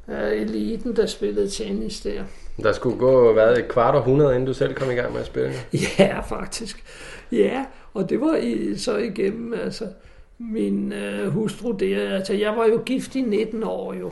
[0.07, 2.23] uh, eliten, der spillede tennis der.
[2.63, 5.25] Der skulle gå hvad, et kvart århundrede, inden du selv kom i gang med at
[5.25, 5.51] spille.
[5.99, 6.83] Ja, faktisk.
[7.31, 9.87] Ja, og det var i, så igennem, altså,
[10.37, 14.11] min øh, hustru der, altså, jeg var jo gift i 19 år jo.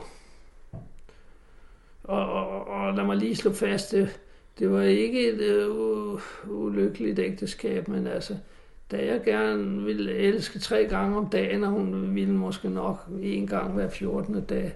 [2.03, 4.19] Og, og, og lad mig lige slå fast, det,
[4.59, 5.69] det var ikke et øh,
[6.49, 8.35] ulykkeligt ægteskab, men altså,
[8.93, 13.47] da jeg gerne ville elske tre gange om dagen, og hun ville måske nok en
[13.47, 14.41] gang hver 14.
[14.41, 14.73] dag,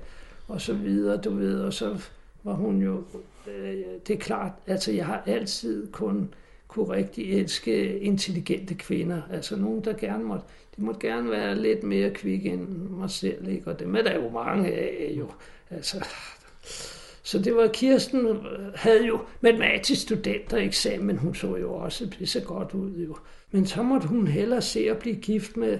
[0.47, 1.97] og så videre, du ved, og så
[2.43, 3.03] var hun jo,
[3.47, 3.75] øh,
[4.08, 6.34] det er klart, altså jeg har altid kun
[6.67, 11.84] kunne rigtig elske intelligente kvinder, altså nogen, der gerne måtte, de måtte gerne være lidt
[11.84, 13.67] mere kvik end mig selv, ikke?
[13.67, 15.32] og det er der jo mange af, jo,
[15.69, 16.06] altså,
[17.23, 18.38] så det var, Kirsten
[18.75, 23.15] havde jo matematisk studentereksamen, hun så jo også pisse godt ud jo.
[23.51, 25.79] Men så måtte hun hellere se at blive gift med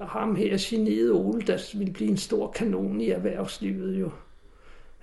[0.00, 4.10] ham her, geniet Ole, der ville blive en stor kanon i erhvervslivet jo.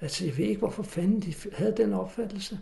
[0.02, 2.60] Altså, jeg ved ikke, hvorfor fanden de havde den opfattelse.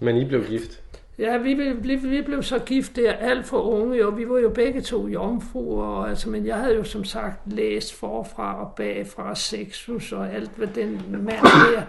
[0.00, 0.82] Men I blev gift.
[1.18, 4.50] Ja, vi vi, vi blev så gift der alt for unge, og vi var jo
[4.50, 9.34] begge to jomfruer, og altså, men jeg havde jo som sagt læst forfra og bagfra
[9.34, 11.82] Sexus og alt, hvad den mand der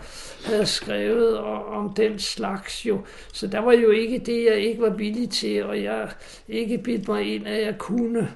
[0.45, 3.01] havde skrevet og, om den slags jo.
[3.33, 6.09] Så der var jo ikke det, jeg ikke var villig til, og jeg
[6.47, 8.31] ikke bidt mig ind, at jeg kunne.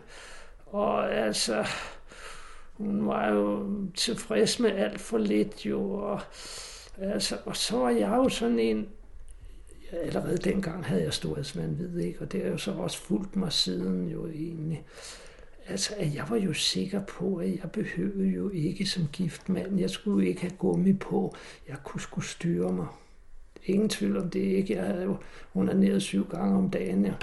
[0.66, 1.66] Og altså,
[2.74, 6.22] hun var jo tilfreds med alt for lidt jo, og,
[7.02, 8.88] altså, og så var jeg jo sådan en,
[9.92, 12.22] allerede dengang havde jeg storhedsvandvid, ikke?
[12.22, 14.86] og det har jo så også fulgt mig siden jo egentlig.
[15.70, 19.80] Altså, at jeg var jo sikker på, at jeg behøvede jo ikke som gift mand.
[19.80, 21.36] Jeg skulle jo ikke have gummi på.
[21.68, 22.88] Jeg kunne skulle styre mig.
[23.66, 24.76] Ingen tvivl om det ikke.
[24.76, 25.18] Jeg havde jo
[25.56, 27.14] onaneret syv gange om dagen ja,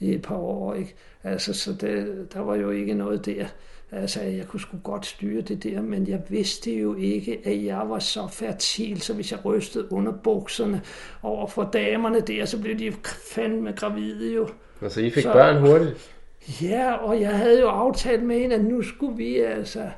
[0.00, 0.74] i et par år.
[0.74, 0.94] Ikke?
[1.22, 3.46] Altså, så det, der var jo ikke noget der.
[3.92, 7.82] Altså, jeg kunne sgu godt styre det der, men jeg vidste jo ikke, at jeg
[7.88, 10.82] var så fertil, så hvis jeg rystede under bukserne
[11.22, 12.92] over for damerne der, så blev de
[13.34, 14.48] fandme gravide jo.
[14.82, 16.10] Altså, I fik Så- børn hurtigt.
[16.62, 19.90] Ja, og jeg havde jo aftalt med hende, at nu skulle vi altså,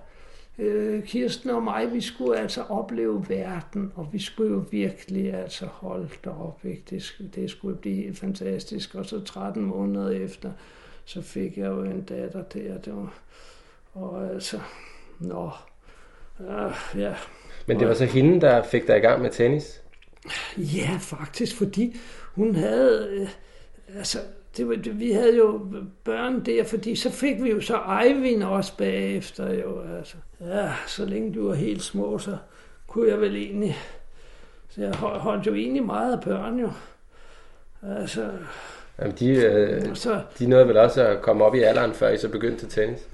[0.59, 5.66] øh, Kirsten og mig, vi skulle altså opleve verden, og vi skulle jo virkelig altså
[5.66, 6.83] holde derop, ikke?
[6.90, 8.94] Det, det skulle blive helt fantastisk.
[8.94, 10.50] Og så 13 måneder efter,
[11.04, 13.14] så fik jeg jo en datter der, det var,
[13.94, 14.61] og altså,
[15.18, 15.50] nå,
[16.38, 17.14] uh, ja,
[17.66, 19.80] Men det var så hende, der fik dig i gang med tennis.
[20.57, 21.96] Ja, faktisk, fordi
[22.35, 23.09] hun havde...
[23.11, 23.28] Øh,
[23.98, 24.18] altså,
[24.57, 25.61] det var, det, vi havde jo
[26.04, 29.54] børn der, fordi så fik vi jo så Eivind også bagefter.
[29.54, 30.16] Jo, altså.
[30.40, 32.37] Ja, så længe du var helt små, så
[32.87, 33.76] kunne jeg vel egentlig...
[34.68, 36.70] Så jeg holdt jo egentlig meget af børn jo.
[37.83, 38.30] Altså,
[38.98, 42.18] Jamen, de, øh, så, de nåede vel også at komme op i alderen, før I
[42.18, 43.09] så begyndte til tennis?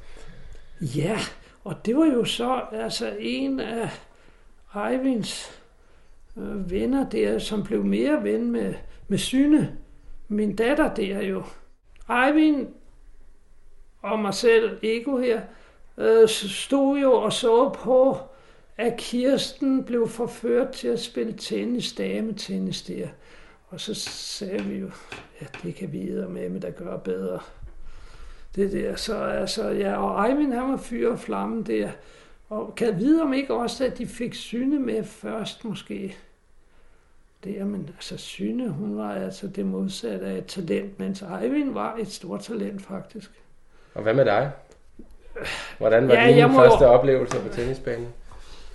[0.80, 1.18] Ja,
[1.64, 3.90] og det var jo så altså en af
[4.90, 5.62] Eivinds
[6.36, 8.74] øh, venner der, som blev mere ven med,
[9.08, 9.78] med Syne,
[10.28, 11.42] min datter der jo.
[12.10, 12.68] Eivind
[14.02, 15.40] og mig selv, Ego her,
[15.98, 18.18] øh, stod jo og så på,
[18.76, 23.08] at Kirsten blev forført til at spille tennis, dametennis der.
[23.68, 24.90] Og så sagde vi jo,
[25.40, 27.40] ja, det kan vi med, men der gør bedre.
[28.54, 31.90] Det der, så altså, ja, og Eivind, han var fyr og flamme der.
[32.48, 36.16] Og kan jeg vide om ikke også, at de fik Syne med først måske?
[37.44, 41.72] Det er, men altså Syne, hun var altså det modsatte af et talent, mens Eivind
[41.72, 43.30] var et stort talent faktisk.
[43.94, 44.50] Og hvad med dig?
[45.78, 48.08] Hvordan var Ja, jeg må- første oplevelser på tennisbanen?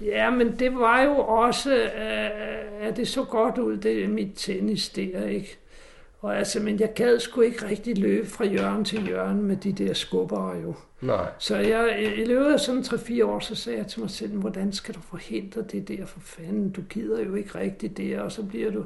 [0.02, 4.32] Ja, men det var jo også, øh, at det så godt ud, det er mit
[4.36, 5.58] tennis der, ikke?
[6.26, 9.72] Og altså, men jeg gad sgu ikke rigtig løbe fra hjørne til hjørne med de
[9.74, 10.74] der skubber jo.
[11.02, 11.28] Nej.
[11.40, 14.74] Så jeg, i løbet af sådan 3-4 år, så sagde jeg til mig selv, hvordan
[14.74, 16.72] skal du forhindre det der for fanden?
[16.72, 18.84] Du gider jo ikke rigtigt det, og så bliver du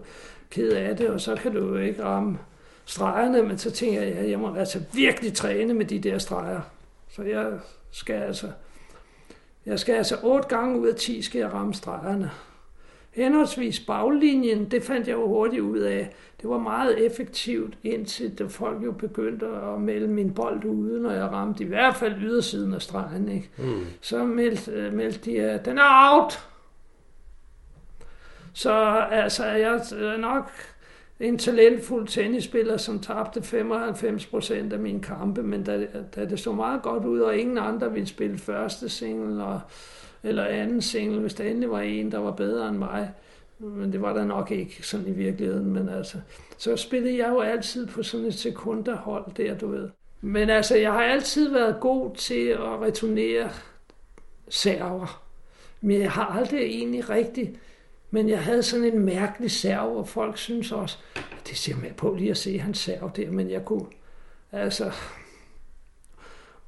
[0.49, 2.37] ked af det, og så kan du jo ikke ramme
[2.85, 6.61] stregerne, men så tænker jeg, at jeg må altså virkelig træne med de der streger.
[7.09, 7.51] Så jeg
[7.91, 8.47] skal altså,
[9.65, 12.31] jeg skal altså 8 gange ud af 10 skal jeg ramme stregerne.
[13.11, 16.13] Henholdsvis baglinjen, det fandt jeg jo hurtigt ud af.
[16.41, 21.11] Det var meget effektivt, indtil det folk jo begyndte at melde min bold ude, når
[21.11, 23.29] jeg ramte i hvert fald ydersiden af stregen.
[23.29, 23.49] Ikke?
[23.57, 23.85] Mm.
[24.01, 26.47] Så meldte, øh, meldte de, at den er out.
[28.53, 28.73] Så
[29.11, 30.51] altså, jeg er nok
[31.19, 36.51] en talentfuld tennisspiller, som tabte 95 procent af mine kampe, men da, da det så
[36.51, 39.61] meget godt ud, og ingen andre ville spille første single og,
[40.23, 43.11] eller anden single, hvis der endelig var en, der var bedre end mig,
[43.59, 46.17] men det var der nok ikke sådan i virkeligheden, men altså,
[46.57, 49.89] så spillede jeg jo altid på sådan et sekunderhold der, du ved.
[50.21, 53.49] Men altså, jeg har altid været god til at returnere
[54.49, 55.23] server.
[55.81, 57.59] Men jeg har aldrig egentlig rigtig...
[58.11, 60.97] Men jeg havde sådan en mærkelig serv, og folk synes også,
[61.49, 63.85] det ser med på lige at se hans serv der, men jeg kunne
[64.51, 64.91] altså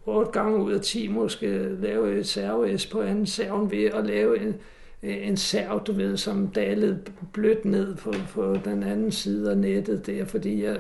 [0.06, 4.42] 8 gange ud af 10 måske lave et serv på anden serven ved at lave
[4.42, 4.56] en,
[5.04, 7.00] en serv, du ved, som dalede
[7.34, 10.78] blødt ned på, på den anden side af nettet der, fordi jeg,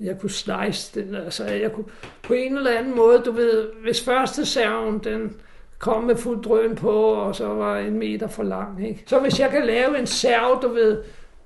[0.00, 1.86] jeg kunne slice den, altså jeg kunne
[2.22, 5.36] på en eller anden måde, du ved, hvis første serven, den
[5.78, 9.04] kom med fuld drøn på, og så var en meter for lang, ikke?
[9.06, 11.02] Så hvis jeg kan lave en serv, du ved,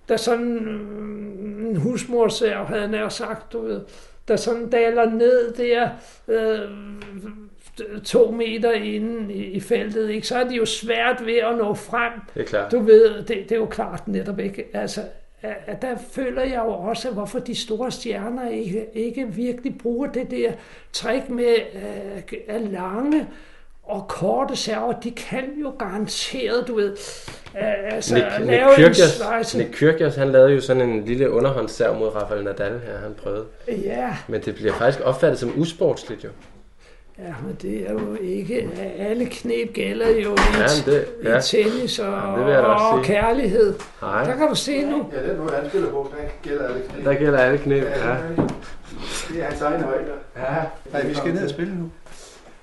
[0.08, 3.80] der sådan mm, en husmorserv, havde jeg nær sagt, du ved,
[4.32, 5.88] der sådan daler ned der,
[6.28, 6.70] øh,
[8.04, 10.26] to meter inde i, i feltet, ikke?
[10.26, 12.12] så er det jo svært ved at nå frem.
[12.34, 12.72] Det er klart.
[12.72, 14.64] Du ved, det, det er jo klart netop ikke.
[14.72, 15.00] Altså,
[15.42, 20.30] at, der føler jeg jo også, hvorfor de store stjerner ikke, ikke virkelig bruger det
[20.30, 20.52] der
[20.92, 23.28] trick med øh, at lange
[23.82, 24.92] og korte server.
[24.92, 26.90] De kan jo garanteret, du ved,
[27.58, 28.96] øh, altså Nick, Nick, lave en Kyrgios,
[29.42, 29.58] slice.
[29.58, 33.44] Nick Kyrgios, han lavede jo sådan en lille underhåndsserv mod Rafael Nadal her, han prøvede.
[33.68, 36.28] Ja, Men det bliver faktisk opfattet som usportsligt jo.
[37.18, 38.68] ja, men det er jo ikke,
[38.98, 41.40] alle knep gælder jo i, Ja, det, i ja.
[41.40, 43.14] tennis og, Ja, det og sige.
[43.14, 43.74] kærlighed.
[44.02, 45.06] Nej, Der kan du se nu.
[45.12, 47.04] Ja, den måde, han spiller på, der gælder alle knæ.
[47.10, 47.76] der gælder alle knæ.
[47.76, 47.82] Ja.
[49.28, 50.14] Det er hans egne regler.
[50.36, 50.54] ja.
[50.92, 51.90] Nej, vi skal ned og spille nu.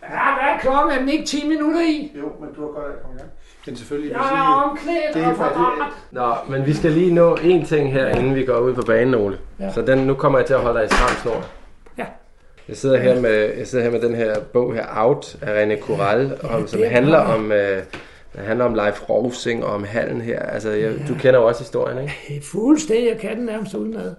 [0.09, 0.91] Ja, hvad er klokken?
[0.95, 2.11] Er den ikke 10 minutter i?
[2.17, 3.31] Jo, men du har godt af at komme i gang.
[3.65, 5.91] Men selvfølgelig, Jeg er omklædt det er og parat.
[6.11, 9.15] Nå, men vi skal lige nå én ting her, inden vi går ud på banen,
[9.15, 9.37] Ole.
[9.59, 9.71] Ja.
[9.71, 11.45] Så den, nu kommer jeg til at holde dig i stram snor.
[11.97, 12.05] Ja.
[12.67, 15.79] Jeg sidder her med, jeg sidder her med den her bog her, Out af René
[15.81, 17.35] Coral, om, som det er handler bra.
[17.35, 17.77] om, øh,
[18.35, 20.39] den handler om Leif Rovsing og om hallen her.
[20.39, 22.13] Altså, jeg, du kender jo også historien, ikke?
[22.27, 24.13] Det fuldstændig, jeg kan den nærmest udenad.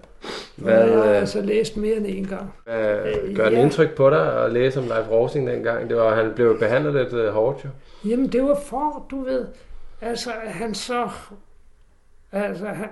[0.55, 2.53] Hvad, jeg har øh, altså læst mere end en gang.
[2.63, 3.61] Hvad, Øh, gør ja.
[3.61, 5.89] indtryk på dig at læse om Leif Rovsing dengang?
[5.89, 7.69] Det var, han blev behandlet lidt øh, hårdt jo.
[8.09, 9.45] Jamen, det var for, du ved,
[10.01, 11.09] altså, han så,
[12.31, 12.89] altså, han,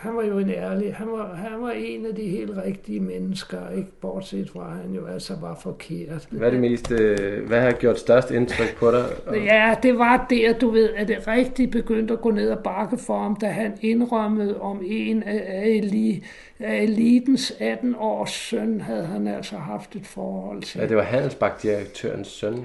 [0.00, 3.70] han var jo en ærlig, han var, han var en af de helt rigtige mennesker,
[3.76, 6.28] ikke bortset fra, at han jo altså var forkert.
[6.30, 9.04] Hvad er det mest, øh, hvad har gjort størst indtryk på dig?
[9.34, 12.98] Ja, det var der, du ved, at det rigtig begyndte at gå ned og bakke
[12.98, 16.24] for ham, da han indrømmede om en af, af, eli,
[16.60, 20.80] af elitens 18-års søn, havde han altså haft et forhold til.
[20.80, 22.62] ja, det var Handelsbank-direktørens søn jo.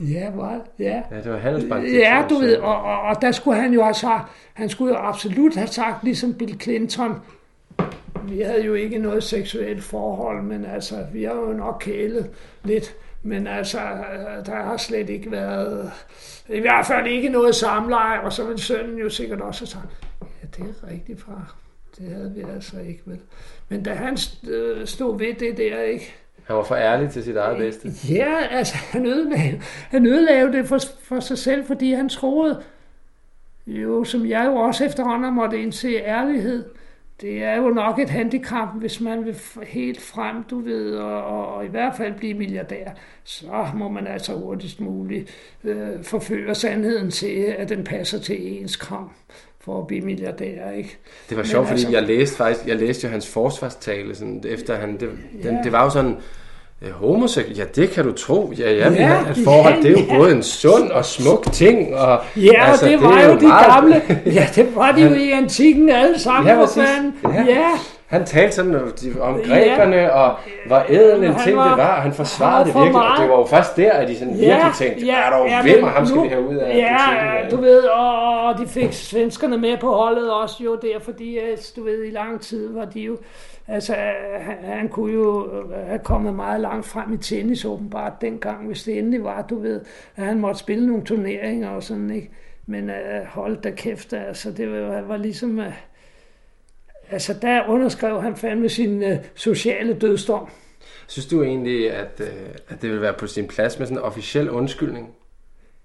[0.00, 1.02] Ja, var Ja.
[1.10, 1.84] Ja, det var Handelsbank.
[1.92, 5.54] Ja, du ved, og, og, og der skulle han jo sagt, han skulle jo absolut
[5.54, 7.14] have sagt, ligesom Bill Clinton,
[8.28, 12.30] vi havde jo ikke noget seksuelt forhold, men altså, vi har jo nok kælet
[12.64, 12.94] lidt.
[13.22, 13.78] Men altså,
[14.46, 15.92] der har slet ikke været,
[16.48, 20.06] i hvert fald ikke noget samleje, og så vil sønnen jo sikkert også have sagt,
[20.22, 21.56] ja, det er rigtigt, far.
[21.98, 23.20] Det havde vi altså ikke, vel.
[23.68, 26.14] Men da han øh, stod ved det der, ikke,
[26.48, 27.88] Han var for ærlig til sit eget bedste.
[28.08, 32.62] Ja, altså han ødelagde, han ødelagde det for, for sig selv, fordi han troede,
[33.66, 36.64] jo, som jeg jo også efterhånden måtte indse ærlighed,
[37.20, 41.54] det er jo nok et handicap, hvis man vil helt frem, du ved, og, og,
[41.54, 42.90] og i hvert fald blive milliardær,
[43.24, 45.30] så må man altså hurtigst muligt
[45.64, 49.10] øh, forføre sandheden til, at den passer til ens kram
[49.68, 50.96] for at blive milliardær, ikke?
[51.28, 54.42] Det var Men sjovt, fordi altså- jeg læste faktisk, jeg læste jo hans forsvarstale, sådan,
[54.48, 55.00] efter han, det,
[55.42, 55.62] den, Ja.
[55.64, 56.16] det var jo sådan,
[56.82, 59.86] øh, homoseksuel, ja det kan du tro, ja, ja, Ja, har et forhold, ja, det
[59.86, 60.16] er jo ja.
[60.18, 63.66] både en sund og smuk ting, og Ja, altså, det var er jo de meget-
[63.66, 64.02] gamle.
[64.38, 66.46] Ja, det var de jo i antikken alle sammen.
[66.52, 66.58] Ja.
[67.34, 67.44] Ja.
[67.48, 67.68] ja.
[68.08, 70.34] Han talte sådan om de- om grækerne, og
[70.66, 73.38] hvor ædel en ting var- det var, og han forsvarede det virkelig, og det var
[73.38, 75.90] jo først der, at de sådan virkelig tænkte, ja, er der jo hvem, men og
[75.90, 76.06] ham?
[76.06, 80.32] Skal vi have ud af Ja, du ved, og, de fik svenskerne med på holdet
[80.32, 83.16] også jo der, fordi at, du ved, i lang tid var de jo,
[83.68, 83.94] altså
[84.38, 88.82] han, han kunne jo øh, have kommet meget langt frem i tennis åbenbart dengang, hvis
[88.82, 89.80] det endelig var, du ved,
[90.16, 92.30] at han måtte spille nogle turneringer og sådan, ikke?
[92.66, 95.64] Men uh, hold da kæft, altså det var, var ligesom, uh,
[97.10, 100.48] altså der underskrev han fandme sin uh, sociale dødsdom.
[101.06, 102.26] Synes du egentlig, at, øh,
[102.68, 105.08] at det vil være på sin plads med sådan en officiel undskyldning?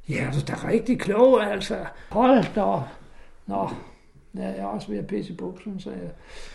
[0.10, 1.76] Ja, du er da rigtig klog, altså.
[2.10, 2.82] Hold da op.
[3.48, 3.70] Nå,
[4.38, 6.00] ja, jeg er også ved at pisse i buksen, så jeg,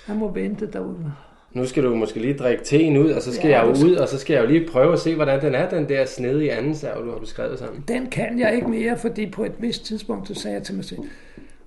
[0.09, 1.13] jeg må vente derude.
[1.53, 3.89] Nu skal du måske lige drikke teen ud, og så skal Ja, jeg jo skal-
[3.91, 6.05] ud, og så skal jeg jo lige prøve at se, hvordan den er, den der
[6.05, 7.85] snedige anden serv, du har beskrevet sammen.
[7.89, 10.85] Den kan jeg ikke mere, fordi på et vist tidspunkt, så sagde jeg til mig
[10.85, 11.01] selv,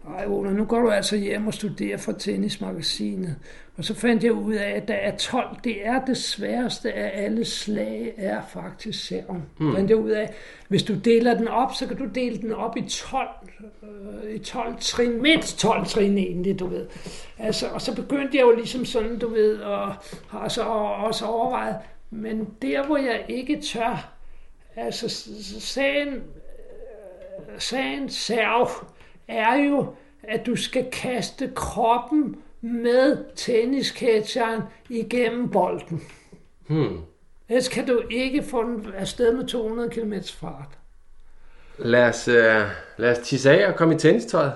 [0.08, 3.36] ej Ola, nu går du altså hjem og studerer for tennismagasinet.
[3.78, 5.58] Og så fandt jeg ud af, at der er 12.
[5.64, 9.44] Det er det sværeste af alle slag, er faktisk serven.
[9.58, 9.76] Hmm.
[9.76, 10.34] Fandt jeg ud af,
[10.68, 13.28] hvis du deler den op, så kan du dele den op i 12,
[13.84, 16.88] øh, i 12 trin, mindst 12 trin egentlig, du ved.
[17.38, 19.94] Altså, og så begyndte jeg jo ligesom sådan, du ved, og
[20.30, 21.76] har så også overvejet,
[22.10, 24.14] men der hvor jeg ikke tør,
[24.76, 25.10] altså
[25.60, 26.24] sagen,
[27.58, 28.70] sagen serv
[29.28, 29.86] er jo,
[30.24, 36.02] at du skal kaste kroppen med tennisketcheren igennem bolden.
[36.68, 36.98] Hmm.
[37.50, 40.78] Ellers kan du ikke få den afsted med 200 km fart.
[41.78, 42.62] Lad os, øh,
[42.98, 44.54] lad os tisse af og komme i tennistøjet.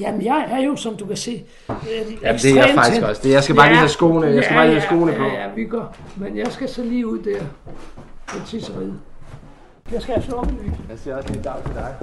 [0.00, 1.76] Jamen, jeg er jo, som du kan se, øh,
[2.22, 3.22] Jamen, det er jeg faktisk også.
[3.22, 5.22] Det, jeg skal bare lige have skoene, jeg skal bare lige have skoene på.
[5.22, 5.96] Ja, ja, vi går.
[6.16, 7.40] Men jeg skal så lige ud der
[8.26, 9.00] på tisseriet.
[9.92, 10.72] Jeg skal have slukke lys.
[10.90, 11.94] Jeg siger også lige dag til dig.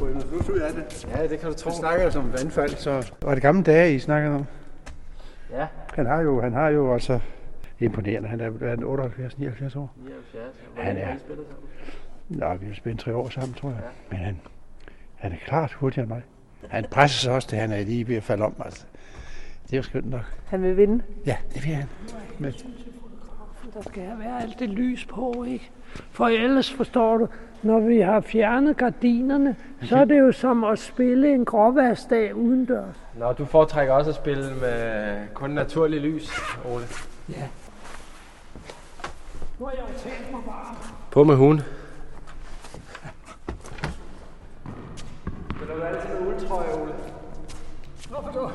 [0.00, 1.06] Få noget plus ud af det.
[1.16, 1.70] Ja, det kan du tro.
[1.70, 3.12] Vi snakker jo som vandfald, så...
[3.22, 4.44] Var det gamle dage, I snakkede om?
[5.50, 5.66] Ja.
[5.94, 7.20] Han har jo, han har jo altså
[7.80, 8.28] imponerende.
[8.28, 9.92] Han er, er 78, 79 år.
[9.96, 10.44] 79.
[10.76, 11.14] Han er-
[12.28, 13.78] Nå, vi har spændt tre år sammen, tror jeg.
[14.10, 14.40] Men han,
[15.16, 16.22] han er klart hurtigere end mig.
[16.68, 18.54] Han presser sig også, til han er lige ved at falde om.
[18.64, 18.84] Altså.
[19.64, 20.34] Det er jo skønt nok.
[20.46, 21.04] Han vil vinde.
[21.26, 21.86] Ja, det vil han.
[22.38, 22.52] Men,
[23.74, 25.70] Der skal være alt det lys på, ikke?
[26.10, 27.28] For ellers forstår du,
[27.62, 32.96] når vi har fjernet gardinerne, så er det jo som at spille en gråværsdag udendørs.
[33.18, 36.30] Nå, du foretrækker også at spille med kun naturlig lys,
[36.64, 36.84] Ole.
[39.58, 40.76] Nu har jeg jo tænkt mig bare.
[41.10, 41.60] På med hun.
[45.56, 46.92] Spiller du altid med uldtrøje, Ole?
[48.08, 48.50] Hvorfor du?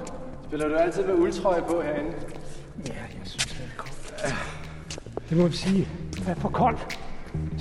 [0.47, 2.13] Spiller du altid med uldtrøje på herinde?
[2.87, 4.54] Ja, jeg synes, det er koldt.
[5.29, 5.87] Det må vi sige.
[6.13, 6.99] Det er for koldt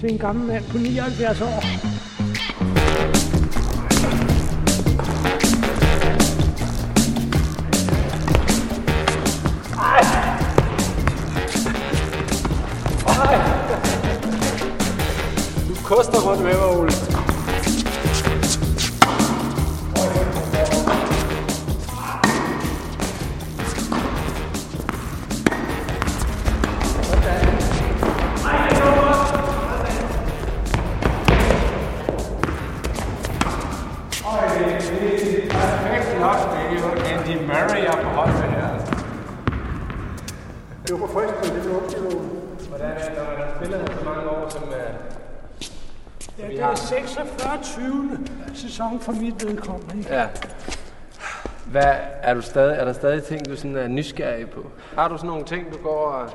[0.00, 1.64] til en gammel mand på 79 år.
[15.68, 17.03] Du koster rundt med mig, Ole.
[48.74, 49.98] Sæson for mit vedkommende.
[49.98, 50.14] ikke?
[50.14, 50.26] Ja.
[51.66, 51.82] Hvad,
[52.22, 54.60] er, du stadig, er der stadig ting, du sådan er nysgerrig på?
[54.98, 56.28] Har du sådan nogle ting, du går og...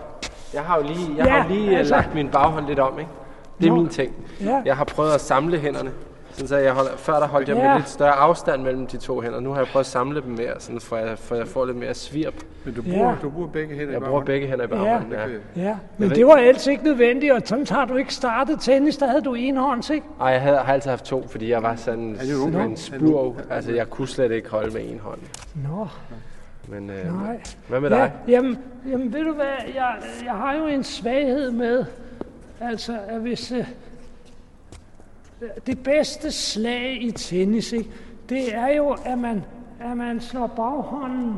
[0.53, 1.95] Jeg har jo lige, jeg Ja, har jo lige altså- altså...
[1.95, 3.11] lagt min baghånd lidt om, ikke?
[3.59, 3.75] Det er Nå.
[3.75, 4.13] min ting.
[4.41, 4.61] Ja.
[4.65, 5.91] Jeg har prøvet at samle hænderne.
[6.39, 7.67] Sådan så jeg holder, før der holdt jeg Ja.
[7.67, 9.39] med lidt større afstand mellem de to hænder.
[9.39, 11.77] Nu har jeg prøvet at samle dem mere, sådan for jeg, for jeg får lidt
[11.77, 12.33] mere svirp.
[12.65, 12.91] Men du Ja.
[12.91, 15.11] bruger, du bruger begge hænder Jeg bruger begge hænder i baghånden.
[15.11, 15.61] Ja.
[15.63, 18.97] Ja, men ved- det var ellers ikke nødvendigt, og sådan har du ikke startet tennis,
[18.97, 20.05] der havde du enhånds, ikke?
[20.21, 22.65] Ej, jeg havde, har altid haft to, fordi jeg var sådan, er sådan okay.
[22.65, 23.35] en spurv.
[23.49, 25.19] Altså, jeg kunne slet ikke holde med en hånd.
[25.69, 25.87] Nå,
[26.67, 27.39] Men øh, nej.
[27.67, 28.11] hvad med Ja, dig?
[28.27, 28.57] jamen,
[28.91, 31.85] jamen, ved du hvad, jeg, jeg har jo en svaghed med,
[32.61, 33.65] altså, at hvis øh,
[35.67, 37.89] det bedste slag i tennis, ikke,
[38.29, 39.43] det er jo, at man,
[39.79, 41.35] at man slår baghånden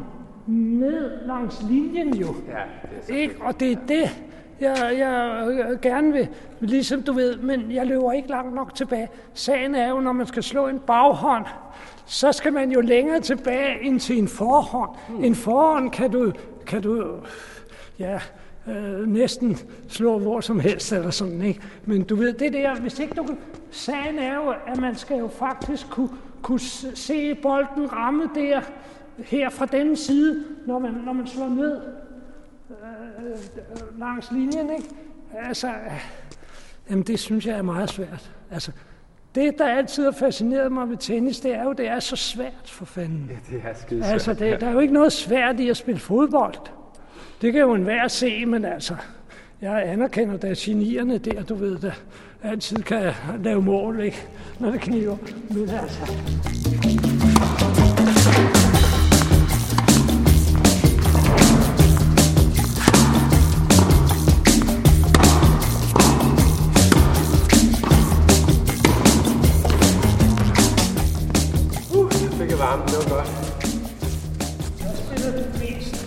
[0.48, 2.36] ned langs linjen jo.
[2.48, 3.36] Ja, Ikke?
[3.42, 4.24] Og det er det,
[4.60, 6.28] jeg, jeg øh, gerne vil,
[6.60, 9.10] ligesom du ved, men jeg løber ikke langt nok tilbage.
[9.34, 11.46] Sagen er jo, når man skal slå en baghånd,
[12.06, 14.90] så skal man jo længere tilbage end til en forhånd.
[15.10, 15.24] Hmm.
[15.24, 16.32] En forhånd kan du,
[16.66, 17.16] kan du
[18.00, 18.20] ja,
[18.68, 19.58] øh, næsten
[19.88, 21.62] slå hvor som helst eller sådan, ikke?
[21.86, 23.38] Men du ved, det der, hvis ikke du kan...
[23.72, 26.10] Sagen er jo, at man skal jo faktisk kunne,
[26.42, 26.60] kunne
[26.96, 28.62] se bolden ramme der,
[29.18, 31.82] her fra denne side, når man, når man slår ned
[32.70, 34.90] øh, langs linjen, ikke?
[35.34, 35.74] Altså, øh,
[36.90, 38.32] jamen det synes jeg er meget svært.
[38.52, 38.72] Altså,
[39.36, 42.66] det, der altid har fascineret mig ved tennis, det er jo, det er så svært
[42.66, 43.32] for fanden.
[43.50, 46.81] det er skide Altså, det, der er jo ikke noget svært i at spille fodbold.
[47.42, 48.96] Det kan jo enhver se, men altså,
[49.62, 51.92] jeg anerkender da genierne der, du ved, der
[52.44, 53.14] altid kan
[53.44, 54.28] lave mål, ikke?
[54.60, 55.18] Når det kniver.
[55.50, 56.14] Men altså,
[71.94, 73.28] Uh, det fik jeg varme, det var godt.
[75.06, 76.01] spiller du mest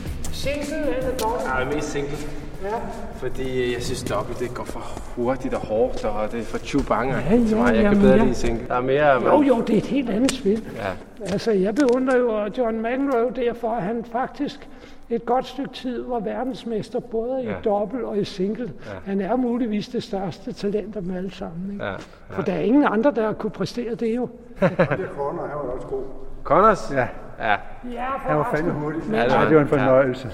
[0.45, 1.47] single eller dobbelt?
[1.47, 2.17] Er mest single.
[2.63, 2.69] Ja.
[3.17, 4.81] Fordi jeg synes, dobbelt det går for
[5.17, 7.67] hurtigt og hårdt, og det er for chubanger Ja, ja, mig.
[7.67, 8.23] Jeg kan jamen, bedre ja.
[8.25, 8.67] lide single.
[8.69, 9.35] Der er mere...
[9.35, 10.65] Jo, jo, det er et helt andet spil.
[10.77, 10.91] Ja,
[11.33, 14.69] Altså, jeg beundrer jo John McEnroe derfor, at han faktisk
[15.11, 17.55] et godt stykke tid var verdensmester både i Ja.
[17.65, 18.73] dobbelt og i single.
[19.05, 21.73] Han er muligvis det største talent af dem alle sammen.
[21.73, 21.85] Ikke?
[21.85, 21.93] ja.
[22.31, 24.29] For der er ingen andre, der kunne præstere det jo.
[24.61, 24.87] Det er
[25.17, 26.03] Corner, han var også god.
[26.45, 26.93] Connors?
[26.95, 27.07] Ja,
[27.39, 27.57] Ja.
[27.93, 29.03] Ja, han var fandme hurtig.
[29.11, 30.29] Ja, det Ja, var det var en fornøjelse.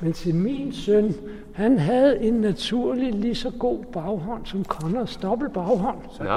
[0.00, 1.14] Men til min søn,
[1.54, 5.98] han havde en naturlig lige så god baghånd som Connors dobbelt baghånd.
[6.20, 6.30] Nå.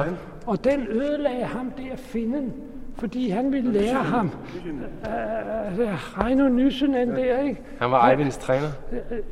[0.47, 2.53] Og den ødelagde ham der finden,
[2.97, 4.31] fordi han ville lære ham
[4.65, 7.61] uh, Reino Nyssenen der, ikke?
[7.79, 8.67] Han var Eivinds træner.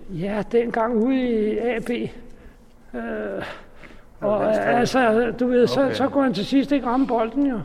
[0.10, 1.90] Ja, dengang ude i AB.
[2.94, 3.02] Øh,
[4.22, 5.94] og øh, altså, du ved, så, Okay.
[5.94, 7.60] så kunne han til sidst ikke ramme bolden jo.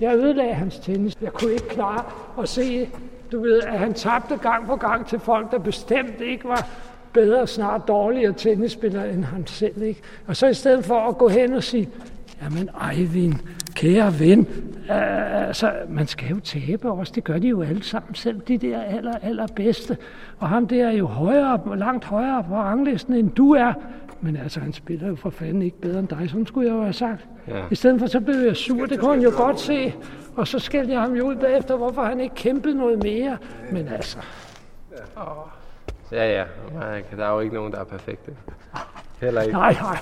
[0.00, 1.14] Jeg ødelagde hans tennis.
[1.22, 2.04] Jeg kunne ikke klare
[2.42, 2.88] at se,
[3.32, 6.68] du ved, at han tabte gang på gang til folk, der bestemt ikke var
[7.12, 9.82] bedre, snart dårligere tennisspillere end han selv.
[9.82, 10.00] Ikke?
[10.26, 11.88] Og så i stedet for at gå hen og sige,
[12.42, 13.34] jamen Eivind,
[13.74, 14.40] kære ven,
[14.90, 18.58] øh, altså, man skal jo tabe også, det gør de jo alle sammen, selv de
[18.58, 19.96] der aller, allerbedste.
[20.38, 23.72] Og ham der er jo højere, langt højere på ranglisten, end du er.
[24.20, 26.82] Men altså, han spiller jo for fanden ikke bedre end dig, sådan skulle jeg jo
[26.82, 27.26] have sagt.
[27.48, 27.64] Ja.
[27.70, 29.94] I stedet for, så blev jeg sur, det kunne han jo godt se.
[30.36, 33.38] Og så skældte jeg ham jo ud bagefter, hvorfor han ikke kæmpede noget mere.
[33.72, 34.18] Men altså,
[36.12, 36.44] Ja, ja.
[36.74, 38.32] Nej, Der er jo ikke nogen, der er perfekte.
[39.20, 39.96] Heller ikke, nej, nej.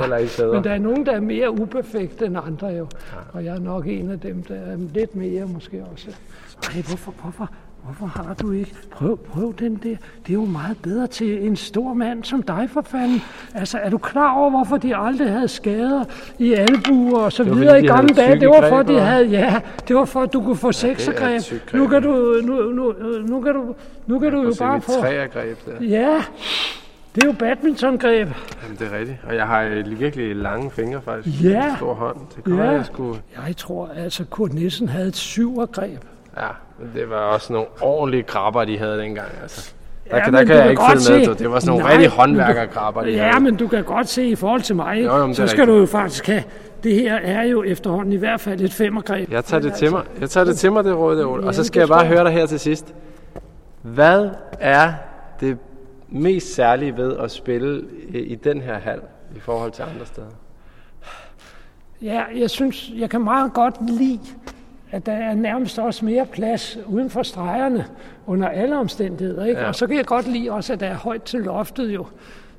[0.00, 0.54] heller ikke bedre.
[0.54, 2.86] Men der er nogen, der er mere uperfekte end andre jo.
[3.32, 6.16] Og jeg er nok en af dem, der er lidt mere måske også.
[6.62, 7.50] Ej, hvorfor, hvorfor,
[7.84, 8.74] hvorfor har du ikke?
[8.90, 9.96] Prøv, prøv den der.
[10.26, 13.22] Det er jo meget bedre til en stor mand som dig, for fanden.
[13.54, 16.04] Altså, er du klar over, hvorfor de aldrig havde skader
[16.38, 18.40] i albuer og så var, videre i gamle dage?
[18.40, 21.36] Det var for, de havde, ja, det var for, at du kunne få sexergreb.
[21.36, 21.80] et tykt greb.
[21.80, 22.94] Nu kan du, nu, nu,
[23.26, 23.74] nu kan du,
[24.06, 24.92] nu kan du jo bare få...
[25.00, 25.84] træergreb der.
[25.86, 26.22] Ja,
[27.14, 28.28] det er jo badmintongreb.
[28.62, 29.18] Jamen, det er rigtigt.
[29.28, 31.44] Og jeg har øh, virkelig lange fingre faktisk.
[31.44, 31.70] Ja.
[31.70, 32.16] En stor hånd.
[32.36, 32.70] Det kunne Ja.
[32.70, 32.76] ja.
[32.76, 33.20] jeg skulle...
[33.46, 36.04] Jeg tror altså, Kurt Nielsen havde et syvergreb.
[36.36, 36.46] Ja,
[36.94, 39.28] det var også nogle ordentlige krabber, de havde dengang.
[39.42, 39.72] Altså.
[40.10, 41.24] Der, Ja, kan, der kan jeg ikke følge med.
[41.24, 41.34] se-.
[41.44, 43.44] Det var sådan nogle Nej, rigtige håndværkerkrabber, de Ja, havde.
[43.44, 45.86] men du kan godt se i forhold til mig, Jo, jo, så skal du jo
[45.86, 46.42] faktisk have,
[46.84, 49.30] det her er jo efterhånden i hvert fald et femmergreb.
[49.32, 50.02] Jeg tager det til mig.
[50.20, 51.46] Jeg tager det til mig, det råd, Ole.
[51.46, 52.94] Og så skal jeg bare høre dig her til sidst.
[53.82, 54.92] Hvad er
[55.40, 55.58] det
[56.08, 59.00] mest særlige ved at spille i, i den her hal
[59.36, 60.26] i forhold til andre steder?
[62.02, 64.20] Ja, jeg synes, jeg kan meget godt lide,
[64.90, 67.84] at der er nærmest også mere plads uden for stregerne
[68.26, 69.44] under alle omstændigheder.
[69.44, 69.58] Ikke?
[69.58, 69.62] Ja.
[69.64, 69.68] Ja.
[69.68, 72.06] Og så kan jeg godt lide også, at der er højt til loftet jo.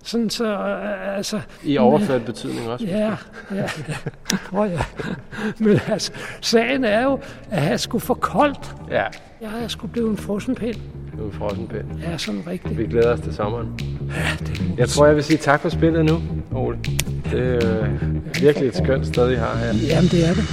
[0.03, 2.85] Sådan så, øh, altså, I overført betydning også.
[2.85, 3.15] Ja,
[3.51, 3.97] ja, det
[4.49, 4.79] tror jeg.
[5.59, 6.11] Men altså,
[6.41, 7.19] sagen er jo,
[7.51, 8.75] at jeg skulle for koldt.
[8.91, 9.03] Ja,
[9.41, 10.75] Jeg er skulle blive en frossenpind.
[11.17, 11.99] nu er vi frossen pind.
[12.01, 12.77] Ja, sådan rigtigt.
[12.77, 13.67] Vi glæder os til sommeren.
[13.79, 16.21] Ja, det er Jeg tror, jeg vil sige tak for spillet nu,
[16.55, 16.77] Ole.
[17.31, 19.67] Det er øh, virkelig et skønt sted, I har her.
[19.87, 20.43] Jamen, det er det.